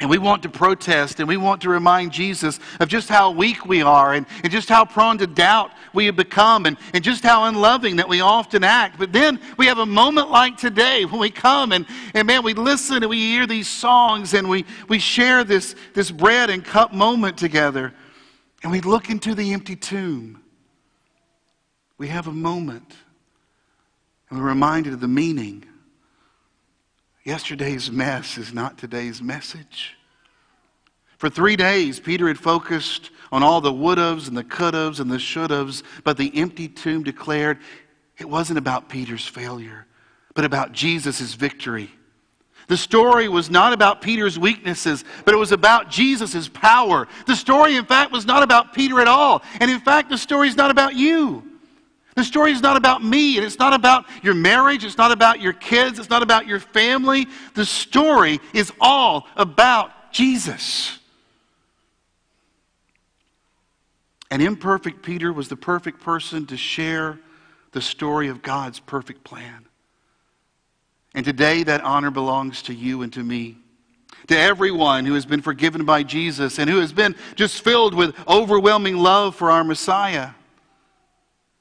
And 0.00 0.08
we 0.08 0.16
want 0.16 0.42
to 0.44 0.48
protest 0.48 1.20
and 1.20 1.28
we 1.28 1.36
want 1.36 1.60
to 1.62 1.68
remind 1.68 2.12
Jesus 2.12 2.58
of 2.80 2.88
just 2.88 3.10
how 3.10 3.32
weak 3.32 3.66
we 3.66 3.82
are 3.82 4.14
and, 4.14 4.24
and 4.42 4.50
just 4.50 4.70
how 4.70 4.86
prone 4.86 5.18
to 5.18 5.26
doubt 5.26 5.72
we 5.92 6.06
have 6.06 6.16
become 6.16 6.64
and, 6.64 6.78
and 6.94 7.04
just 7.04 7.22
how 7.22 7.44
unloving 7.44 7.96
that 7.96 8.08
we 8.08 8.22
often 8.22 8.64
act. 8.64 8.98
But 8.98 9.12
then 9.12 9.38
we 9.58 9.66
have 9.66 9.78
a 9.78 9.84
moment 9.84 10.30
like 10.30 10.56
today 10.56 11.04
when 11.04 11.20
we 11.20 11.30
come 11.30 11.72
and, 11.72 11.86
and 12.14 12.26
man, 12.26 12.42
we 12.42 12.54
listen 12.54 12.96
and 12.96 13.10
we 13.10 13.18
hear 13.18 13.46
these 13.46 13.68
songs 13.68 14.32
and 14.32 14.48
we, 14.48 14.64
we 14.88 14.98
share 14.98 15.44
this, 15.44 15.74
this 15.92 16.10
bread 16.10 16.48
and 16.48 16.64
cup 16.64 16.94
moment 16.94 17.36
together. 17.36 17.92
and 18.62 18.72
we 18.72 18.80
look 18.80 19.10
into 19.10 19.34
the 19.34 19.52
empty 19.52 19.76
tomb, 19.76 20.40
we 21.98 22.08
have 22.08 22.26
a 22.26 22.32
moment 22.32 22.96
and 24.30 24.38
we're 24.38 24.46
reminded 24.46 24.94
of 24.94 25.00
the 25.00 25.08
meaning. 25.08 25.66
Yesterday's 27.24 27.90
mess 27.90 28.38
is 28.38 28.52
not 28.52 28.78
today's 28.78 29.20
message. 29.20 29.96
For 31.18 31.28
three 31.28 31.56
days, 31.56 32.00
Peter 32.00 32.28
had 32.28 32.38
focused 32.38 33.10
on 33.30 33.42
all 33.42 33.60
the 33.60 33.72
would 33.72 33.98
haves 33.98 34.26
and 34.26 34.36
the 34.36 34.44
could 34.44 34.72
haves 34.72 35.00
and 35.00 35.10
the 35.10 35.18
should 35.18 35.50
haves, 35.50 35.82
but 36.02 36.16
the 36.16 36.34
empty 36.34 36.66
tomb 36.66 37.02
declared 37.02 37.58
it 38.18 38.28
wasn't 38.28 38.58
about 38.58 38.88
Peter's 38.88 39.26
failure, 39.26 39.86
but 40.34 40.44
about 40.44 40.72
Jesus' 40.72 41.34
victory. 41.34 41.90
The 42.68 42.76
story 42.76 43.28
was 43.28 43.50
not 43.50 43.72
about 43.72 44.00
Peter's 44.00 44.38
weaknesses, 44.38 45.04
but 45.24 45.34
it 45.34 45.38
was 45.38 45.52
about 45.52 45.90
Jesus' 45.90 46.48
power. 46.48 47.08
The 47.26 47.34
story, 47.34 47.76
in 47.76 47.84
fact, 47.84 48.12
was 48.12 48.26
not 48.26 48.42
about 48.42 48.72
Peter 48.72 49.00
at 49.00 49.08
all. 49.08 49.42
And 49.58 49.70
in 49.70 49.80
fact, 49.80 50.08
the 50.08 50.16
story 50.16 50.48
is 50.48 50.56
not 50.56 50.70
about 50.70 50.94
you. 50.94 51.49
The 52.16 52.24
story 52.24 52.52
is 52.52 52.60
not 52.60 52.76
about 52.76 53.04
me, 53.04 53.36
and 53.36 53.46
it's 53.46 53.58
not 53.58 53.72
about 53.72 54.04
your 54.22 54.34
marriage, 54.34 54.84
it's 54.84 54.98
not 54.98 55.12
about 55.12 55.40
your 55.40 55.52
kids, 55.52 55.98
it's 55.98 56.10
not 56.10 56.22
about 56.22 56.46
your 56.46 56.60
family. 56.60 57.26
The 57.54 57.64
story 57.64 58.40
is 58.52 58.72
all 58.80 59.26
about 59.36 60.12
Jesus. 60.12 60.98
And 64.30 64.42
imperfect 64.42 65.02
Peter 65.02 65.32
was 65.32 65.48
the 65.48 65.56
perfect 65.56 66.00
person 66.00 66.46
to 66.46 66.56
share 66.56 67.18
the 67.72 67.80
story 67.80 68.28
of 68.28 68.42
God's 68.42 68.80
perfect 68.80 69.24
plan. 69.24 69.66
And 71.14 71.24
today, 71.24 71.64
that 71.64 71.82
honor 71.82 72.10
belongs 72.10 72.62
to 72.62 72.74
you 72.74 73.02
and 73.02 73.12
to 73.12 73.22
me. 73.22 73.58
To 74.28 74.38
everyone 74.38 75.06
who 75.06 75.14
has 75.14 75.26
been 75.26 75.42
forgiven 75.42 75.84
by 75.84 76.04
Jesus 76.04 76.58
and 76.58 76.70
who 76.70 76.78
has 76.78 76.92
been 76.92 77.16
just 77.34 77.64
filled 77.64 77.94
with 77.94 78.14
overwhelming 78.28 78.96
love 78.96 79.34
for 79.34 79.50
our 79.50 79.64
Messiah. 79.64 80.30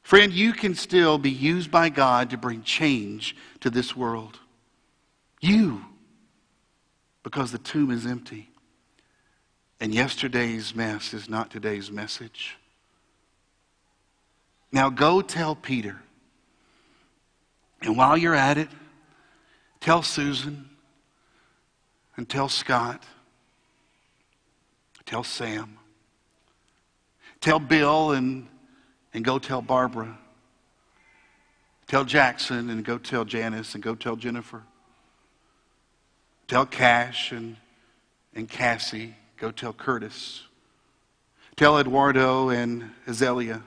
Friend, 0.09 0.33
you 0.33 0.53
can 0.53 0.73
still 0.73 1.19
be 1.19 1.29
used 1.29 1.69
by 1.69 1.89
God 1.89 2.31
to 2.31 2.37
bring 2.37 2.63
change 2.63 3.35
to 3.59 3.69
this 3.69 3.95
world. 3.95 4.39
You, 5.39 5.85
because 7.21 7.51
the 7.51 7.59
tomb 7.59 7.91
is 7.91 8.07
empty. 8.07 8.49
And 9.79 9.93
yesterday's 9.93 10.73
mess 10.73 11.13
is 11.13 11.29
not 11.29 11.51
today's 11.51 11.91
message. 11.91 12.57
Now 14.71 14.89
go 14.89 15.21
tell 15.21 15.53
Peter. 15.53 16.01
And 17.81 17.95
while 17.95 18.17
you're 18.17 18.33
at 18.33 18.57
it, 18.57 18.69
Tell 19.79 20.03
Susan 20.03 20.69
and 22.17 22.27
tell 22.27 22.49
Scott. 22.49 23.03
Tell 25.05 25.23
Sam. 25.23 25.77
Tell 27.39 27.59
Bill 27.59 28.11
and, 28.11 28.47
and 29.13 29.23
go 29.23 29.39
tell 29.39 29.61
Barbara. 29.61 30.17
Tell 31.87 32.05
Jackson 32.05 32.69
and 32.69 32.85
go 32.85 32.97
tell 32.97 33.25
Janice 33.25 33.73
and 33.73 33.83
go 33.83 33.95
tell 33.95 34.15
Jennifer. 34.15 34.63
Tell 36.47 36.65
Cash 36.65 37.31
and, 37.31 37.55
and 38.35 38.47
Cassie. 38.47 39.15
Go 39.37 39.51
tell 39.51 39.73
Curtis. 39.73 40.43
Tell 41.55 41.79
Eduardo 41.79 42.49
and 42.49 42.91
Azelia. 43.07 43.61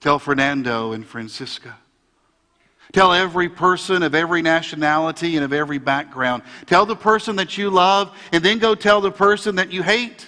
Tell 0.00 0.18
Fernando 0.18 0.92
and 0.92 1.06
Francisca. 1.06 1.76
Tell 2.92 3.12
every 3.12 3.48
person 3.48 4.02
of 4.02 4.14
every 4.14 4.42
nationality 4.42 5.36
and 5.36 5.44
of 5.44 5.52
every 5.52 5.78
background. 5.78 6.42
Tell 6.66 6.86
the 6.86 6.96
person 6.96 7.36
that 7.36 7.56
you 7.56 7.70
love, 7.70 8.16
and 8.32 8.44
then 8.44 8.58
go 8.58 8.74
tell 8.74 9.00
the 9.00 9.12
person 9.12 9.56
that 9.56 9.72
you 9.72 9.82
hate. 9.82 10.26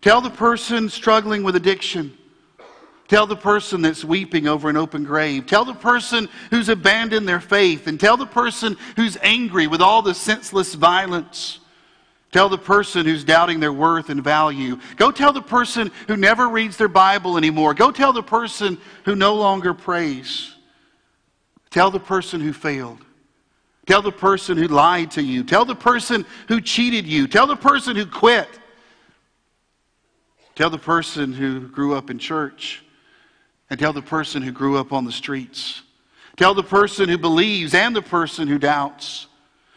Tell 0.00 0.20
the 0.20 0.30
person 0.30 0.88
struggling 0.88 1.42
with 1.42 1.56
addiction. 1.56 2.16
Tell 3.08 3.26
the 3.26 3.36
person 3.36 3.80
that's 3.80 4.04
weeping 4.04 4.46
over 4.46 4.68
an 4.68 4.76
open 4.76 5.02
grave. 5.02 5.46
Tell 5.46 5.64
the 5.64 5.72
person 5.72 6.28
who's 6.50 6.68
abandoned 6.68 7.26
their 7.26 7.40
faith. 7.40 7.86
And 7.86 7.98
tell 7.98 8.18
the 8.18 8.26
person 8.26 8.76
who's 8.96 9.16
angry 9.22 9.66
with 9.66 9.80
all 9.80 10.02
the 10.02 10.14
senseless 10.14 10.74
violence. 10.74 11.60
Tell 12.32 12.50
the 12.50 12.58
person 12.58 13.06
who's 13.06 13.24
doubting 13.24 13.60
their 13.60 13.72
worth 13.72 14.10
and 14.10 14.22
value. 14.22 14.78
Go 14.96 15.10
tell 15.10 15.32
the 15.32 15.40
person 15.40 15.90
who 16.06 16.18
never 16.18 16.50
reads 16.50 16.76
their 16.76 16.88
Bible 16.88 17.38
anymore. 17.38 17.72
Go 17.72 17.90
tell 17.90 18.12
the 18.12 18.22
person 18.22 18.76
who 19.06 19.16
no 19.16 19.34
longer 19.34 19.72
prays. 19.72 20.54
Tell 21.70 21.90
the 21.90 22.00
person 22.00 22.42
who 22.42 22.52
failed. 22.52 22.98
Tell 23.86 24.02
the 24.02 24.12
person 24.12 24.58
who 24.58 24.68
lied 24.68 25.12
to 25.12 25.22
you. 25.22 25.44
Tell 25.44 25.64
the 25.64 25.74
person 25.74 26.26
who 26.48 26.60
cheated 26.60 27.06
you. 27.06 27.26
Tell 27.26 27.46
the 27.46 27.56
person 27.56 27.96
who 27.96 28.04
quit. 28.04 28.48
Tell 30.54 30.68
the 30.68 30.76
person 30.76 31.32
who 31.32 31.68
grew 31.68 31.94
up 31.94 32.10
in 32.10 32.18
church. 32.18 32.82
And 33.70 33.78
tell 33.78 33.92
the 33.92 34.02
person 34.02 34.42
who 34.42 34.52
grew 34.52 34.78
up 34.78 34.92
on 34.92 35.04
the 35.04 35.12
streets. 35.12 35.82
Tell 36.36 36.54
the 36.54 36.62
person 36.62 37.08
who 37.08 37.18
believes 37.18 37.74
and 37.74 37.94
the 37.94 38.02
person 38.02 38.48
who 38.48 38.58
doubts. 38.58 39.26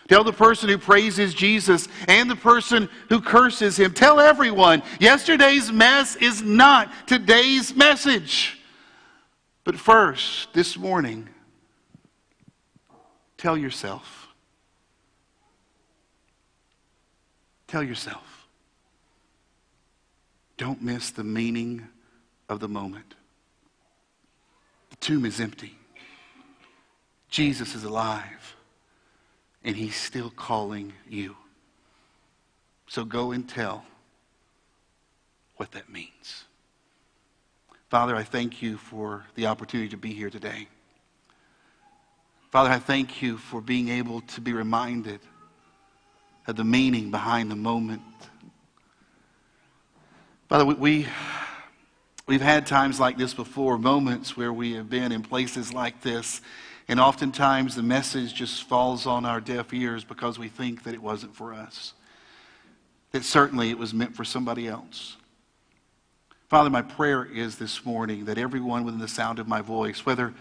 Tell 0.08 0.24
the 0.24 0.34
person 0.34 0.70
who 0.70 0.78
praises 0.78 1.34
Jesus 1.34 1.88
and 2.08 2.30
the 2.30 2.36
person 2.36 2.90
who 3.10 3.22
curses 3.22 3.78
him. 3.78 3.94
Tell 3.94 4.20
everyone 4.20 4.84
yesterday's 5.00 5.72
mess 5.72 6.16
is 6.18 6.42
not 6.42 6.92
today's 7.08 7.76
message. 7.76 8.60
But 9.64 9.78
first, 9.78 10.54
this 10.54 10.78
morning, 10.78 11.30
Tell 13.42 13.58
yourself. 13.58 14.28
Tell 17.66 17.82
yourself. 17.82 18.48
Don't 20.58 20.84
miss 20.84 21.10
the 21.10 21.24
meaning 21.24 21.88
of 22.50 22.60
the 22.60 22.68
moment. 22.68 23.16
Tomb 25.02 25.26
is 25.26 25.42
empty. 25.42 25.76
Jesus 27.30 27.76
is 27.76 27.84
alive, 27.84 28.56
and 29.64 29.76
he's 29.76 29.96
still 29.96 30.30
calling 30.30 30.94
you. 31.10 31.36
So 32.88 33.04
go 33.04 33.32
and 33.32 33.48
tell 33.48 33.84
what 35.58 35.72
that 35.72 35.90
means. 35.90 36.46
Father, 37.90 38.16
I 38.16 38.24
thank 38.24 38.62
you 38.62 38.78
for 38.78 39.26
the 39.36 39.48
opportunity 39.48 39.90
to 39.90 39.98
be 39.98 40.14
here 40.14 40.30
today. 40.30 40.68
Father, 42.52 42.70
I 42.70 42.80
thank 42.80 43.22
you 43.22 43.38
for 43.38 43.60
being 43.60 43.90
able 43.90 44.22
to 44.22 44.42
be 44.42 44.54
reminded 44.54 45.20
of 46.48 46.58
the 46.58 46.64
meaning 46.64 47.12
behind 47.12 47.50
the 47.50 47.56
moment. 47.56 48.02
Father, 50.50 50.66
we, 50.66 51.08
we've 52.32 52.40
had 52.40 52.66
times 52.66 52.98
like 52.98 53.18
this 53.18 53.34
before, 53.34 53.78
moments 53.78 54.38
where 54.38 54.54
we 54.54 54.72
have 54.72 54.90
been 54.90 55.12
in 55.12 55.22
places 55.22 55.74
like 55.74 56.00
this, 56.00 56.40
and 56.88 56.98
oftentimes 56.98 57.76
the 57.76 57.84
message 57.84 58.34
just 58.34 58.64
falls 58.64 59.06
on 59.06 59.26
our 59.26 59.42
deaf 59.42 59.74
ears 59.74 60.06
because 60.06 60.40
we 60.40 60.48
think 60.48 60.84
that 60.84 60.94
it 60.94 61.02
wasn't 61.04 61.36
for 61.36 61.54
us. 61.54 61.94
That 63.12 63.26
certainly 63.26 63.70
it 63.70 63.78
was 63.78 63.94
meant 63.94 64.16
for 64.16 64.24
somebody 64.24 64.70
else. 64.70 65.18
Father, 66.48 66.70
my 66.70 66.82
prayer 66.82 67.26
is 67.26 67.58
this 67.58 67.86
morning 67.86 68.24
that 68.24 68.38
everyone 68.38 68.86
within 68.86 69.02
the 69.02 69.10
sound 69.10 69.38
of 69.38 69.50
my 69.50 69.60
voice, 69.60 70.06
whether 70.06 70.34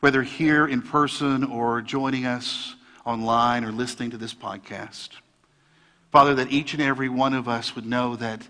whether 0.00 0.22
here 0.22 0.66
in 0.68 0.82
person 0.82 1.44
or 1.44 1.80
joining 1.80 2.26
us 2.26 2.76
online 3.06 3.64
or 3.64 3.72
listening 3.72 4.10
to 4.10 4.18
this 4.18 4.34
podcast. 4.34 5.08
Father, 6.12 6.34
that 6.34 6.52
each 6.52 6.74
and 6.74 6.82
every 6.82 7.08
one 7.08 7.32
of 7.32 7.48
us 7.48 7.74
would 7.74 7.86
know 7.86 8.16
that, 8.16 8.46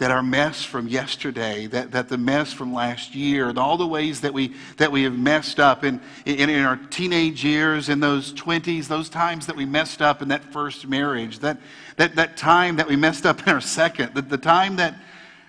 that 0.00 0.10
our 0.10 0.22
mess 0.22 0.64
from 0.64 0.88
yesterday, 0.88 1.66
that, 1.66 1.90
that 1.92 2.08
the 2.08 2.16
mess 2.16 2.54
from 2.54 2.72
last 2.72 3.14
year, 3.14 3.50
and 3.50 3.58
all 3.58 3.76
the 3.76 3.86
ways 3.86 4.22
that 4.22 4.32
we, 4.32 4.54
that 4.78 4.90
we 4.90 5.02
have 5.02 5.12
messed 5.12 5.60
up 5.60 5.84
in, 5.84 6.00
in, 6.24 6.48
in 6.48 6.64
our 6.64 6.76
teenage 6.88 7.44
years, 7.44 7.90
in 7.90 8.00
those 8.00 8.32
20s, 8.32 8.88
those 8.88 9.10
times 9.10 9.44
that 9.44 9.54
we 9.54 9.66
messed 9.66 10.00
up 10.00 10.22
in 10.22 10.28
that 10.28 10.42
first 10.54 10.88
marriage, 10.88 11.40
that, 11.40 11.58
that, 11.98 12.16
that 12.16 12.38
time 12.38 12.76
that 12.76 12.88
we 12.88 12.96
messed 12.96 13.26
up 13.26 13.46
in 13.46 13.52
our 13.52 13.60
second, 13.60 14.14
the, 14.14 14.22
the, 14.22 14.38
time, 14.38 14.76
that, 14.76 14.94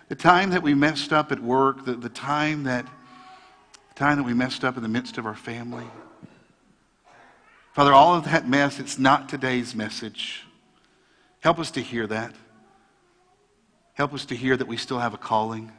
the 0.09 0.15
time 0.15 0.49
that 0.49 0.61
we 0.61 0.73
messed 0.73 1.13
up 1.13 1.31
at 1.31 1.39
work, 1.39 1.85
the, 1.85 1.93
the 1.93 2.09
time 2.09 2.63
that 2.63 2.85
time 3.95 4.17
that 4.17 4.23
we 4.23 4.33
messed 4.33 4.65
up 4.65 4.75
in 4.75 4.83
the 4.83 4.89
midst 4.89 5.17
of 5.17 5.25
our 5.25 5.35
family. 5.35 5.85
Father, 7.71 7.93
all 7.93 8.15
of 8.15 8.25
that 8.25 8.49
mess, 8.49 8.79
it's 8.79 8.99
not 8.99 9.29
today's 9.29 9.75
message. 9.75 10.43
Help 11.39 11.57
us 11.57 11.71
to 11.71 11.81
hear 11.81 12.05
that. 12.07 12.35
Help 13.93 14.13
us 14.13 14.25
to 14.25 14.35
hear 14.35 14.55
that 14.57 14.67
we 14.67 14.77
still 14.77 14.99
have 14.99 15.13
a 15.13 15.17
calling 15.17 15.71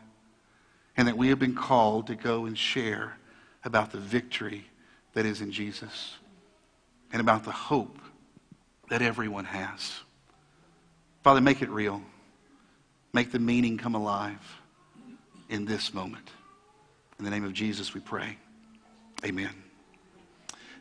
and 0.97 1.09
that 1.09 1.17
we 1.17 1.29
have 1.29 1.39
been 1.39 1.55
called 1.55 2.07
to 2.09 2.15
go 2.15 2.45
and 2.45 2.57
share 2.57 3.17
about 3.65 3.93
the 3.93 3.99
victory 3.99 4.67
that 5.15 5.25
is 5.25 5.41
in 5.41 5.51
Jesus 5.53 6.17
and 7.13 7.21
about 7.21 7.45
the 7.45 7.53
hope 7.53 7.99
that 8.89 9.03
everyone 9.03 9.45
has. 9.45 10.01
Father, 11.23 11.41
make 11.41 11.63
it 11.63 11.71
real. 11.71 12.03
Make 13.13 13.33
the 13.33 13.39
meaning 13.39 13.79
come 13.79 13.95
alive 13.95 14.61
in 15.49 15.65
this 15.65 15.95
moment. 15.95 16.31
In 17.19 17.25
the 17.25 17.31
name 17.31 17.45
of 17.45 17.53
Jesus, 17.53 17.95
we 17.95 18.01
pray. 18.01 18.37
Amen. 19.25 19.51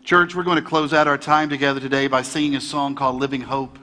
Church, 0.04 0.34
we're 0.34 0.44
going 0.44 0.56
to 0.56 0.67
close 0.67 0.94
out 0.94 1.08
our 1.08 1.17
time 1.17 1.50
together 1.50 1.80
today 1.80 2.08
by 2.08 2.24
singing 2.24 2.56
a 2.56 2.62
song 2.62 2.96
called 2.96 3.17
Living 3.17 3.41
Hope. 3.41 3.78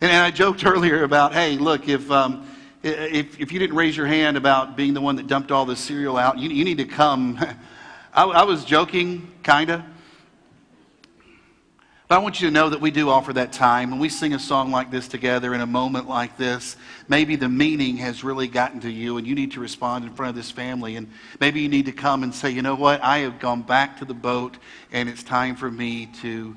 And, 0.00 0.10
and 0.10 0.22
I 0.22 0.30
joked 0.30 0.64
earlier 0.66 1.04
about, 1.04 1.34
hey, 1.34 1.58
look, 1.58 1.88
if, 1.88 2.10
um, 2.10 2.48
if, 2.86 3.40
if 3.40 3.52
you 3.52 3.58
didn't 3.58 3.76
raise 3.76 3.96
your 3.96 4.06
hand 4.06 4.36
about 4.36 4.76
being 4.76 4.94
the 4.94 5.00
one 5.00 5.16
that 5.16 5.26
dumped 5.26 5.50
all 5.50 5.66
the 5.66 5.76
cereal 5.76 6.16
out, 6.16 6.38
you, 6.38 6.50
you 6.50 6.64
need 6.64 6.78
to 6.78 6.84
come. 6.84 7.38
I, 8.14 8.24
I 8.24 8.44
was 8.44 8.64
joking, 8.64 9.32
kind 9.42 9.70
of. 9.70 9.82
But 12.08 12.14
I 12.14 12.18
want 12.18 12.40
you 12.40 12.46
to 12.46 12.54
know 12.54 12.68
that 12.68 12.80
we 12.80 12.92
do 12.92 13.10
offer 13.10 13.32
that 13.32 13.52
time. 13.52 13.90
When 13.90 13.98
we 13.98 14.08
sing 14.08 14.32
a 14.32 14.38
song 14.38 14.70
like 14.70 14.92
this 14.92 15.08
together 15.08 15.54
in 15.54 15.60
a 15.60 15.66
moment 15.66 16.08
like 16.08 16.36
this, 16.36 16.76
maybe 17.08 17.34
the 17.34 17.48
meaning 17.48 17.96
has 17.96 18.22
really 18.22 18.46
gotten 18.46 18.78
to 18.80 18.90
you 18.90 19.16
and 19.16 19.26
you 19.26 19.34
need 19.34 19.52
to 19.52 19.60
respond 19.60 20.04
in 20.04 20.14
front 20.14 20.30
of 20.30 20.36
this 20.36 20.52
family. 20.52 20.94
And 20.94 21.10
maybe 21.40 21.60
you 21.60 21.68
need 21.68 21.86
to 21.86 21.92
come 21.92 22.22
and 22.22 22.32
say, 22.32 22.50
you 22.50 22.62
know 22.62 22.76
what? 22.76 23.02
I 23.02 23.18
have 23.18 23.40
gone 23.40 23.62
back 23.62 23.98
to 23.98 24.04
the 24.04 24.14
boat 24.14 24.56
and 24.92 25.08
it's 25.08 25.24
time 25.24 25.56
for 25.56 25.68
me 25.68 26.06
to, 26.20 26.54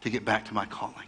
to 0.00 0.10
get 0.10 0.24
back 0.24 0.46
to 0.46 0.54
my 0.54 0.64
calling. 0.64 1.07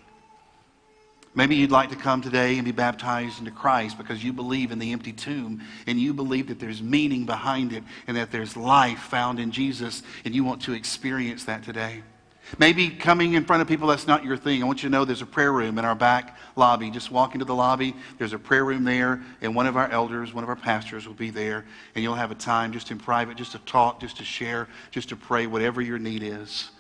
Maybe 1.33 1.55
you'd 1.55 1.71
like 1.71 1.91
to 1.91 1.97
come 1.97 2.23
today 2.23 2.57
and 2.57 2.65
be 2.65 2.73
baptized 2.73 3.39
into 3.39 3.53
Christ 3.53 3.97
because 3.97 4.23
you 4.23 4.33
believe 4.33 4.73
in 4.73 4.81
the 4.81 4.93
empty 4.93 5.13
tomb 5.13 5.63
and 5.87 5.99
you 5.99 6.13
believe 6.13 6.49
that 6.49 6.59
there's 6.59 6.83
meaning 6.83 7.25
behind 7.25 7.73
it 7.73 7.85
and 8.09 8.17
that 8.17 8.33
there's 8.33 8.57
life 8.57 8.99
found 8.99 9.39
in 9.39 9.53
Jesus 9.53 10.03
and 10.25 10.35
you 10.35 10.43
want 10.43 10.63
to 10.63 10.73
experience 10.73 11.45
that 11.45 11.63
today. 11.63 12.03
Maybe 12.59 12.91
coming 12.91 13.35
in 13.35 13.45
front 13.45 13.63
of 13.63 13.69
people, 13.69 13.87
that's 13.87 14.09
not 14.09 14.25
your 14.25 14.37
thing. 14.37 14.61
I 14.61 14.67
want 14.67 14.83
you 14.83 14.89
to 14.89 14.93
know 14.93 15.05
there's 15.05 15.23
a 15.23 15.27
prayer 15.27 15.53
room 15.53 15.79
in 15.79 15.85
our 15.85 15.95
back 15.95 16.37
lobby. 16.57 16.91
Just 16.91 17.13
walk 17.13 17.35
into 17.35 17.45
the 17.45 17.55
lobby. 17.55 17.95
There's 18.19 18.33
a 18.33 18.39
prayer 18.39 18.65
room 18.65 18.83
there, 18.83 19.23
and 19.41 19.55
one 19.55 19.69
of 19.69 19.77
our 19.77 19.89
elders, 19.89 20.35
one 20.35 20.43
of 20.43 20.51
our 20.51 20.57
pastors 20.57 21.07
will 21.07 21.15
be 21.15 21.31
there, 21.31 21.65
and 21.95 22.03
you'll 22.03 22.17
have 22.17 22.33
a 22.33 22.35
time 22.35 22.73
just 22.73 22.91
in 22.91 22.99
private, 22.99 23.37
just 23.37 23.53
to 23.53 23.59
talk, 23.61 24.01
just 24.01 24.17
to 24.17 24.25
share, 24.25 24.67
just 24.91 25.11
to 25.11 25.17
pray, 25.17 25.47
whatever 25.47 25.81
your 25.81 25.99
need 25.99 26.25
is. 26.25 26.71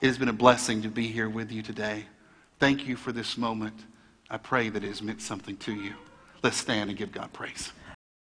It 0.00 0.06
has 0.06 0.18
been 0.18 0.28
a 0.28 0.32
blessing 0.32 0.82
to 0.82 0.88
be 0.88 1.08
here 1.08 1.28
with 1.28 1.50
you 1.50 1.62
today. 1.62 2.04
Thank 2.58 2.86
you 2.86 2.96
for 2.96 3.12
this 3.12 3.38
moment. 3.38 3.84
I 4.28 4.36
pray 4.36 4.68
that 4.68 4.82
it 4.82 4.88
has 4.88 5.00
meant 5.00 5.22
something 5.22 5.56
to 5.58 5.72
you. 5.72 5.94
Let's 6.42 6.56
stand 6.56 6.90
and 6.90 6.98
give 6.98 7.12
God 7.12 7.32
praise. 7.32 7.72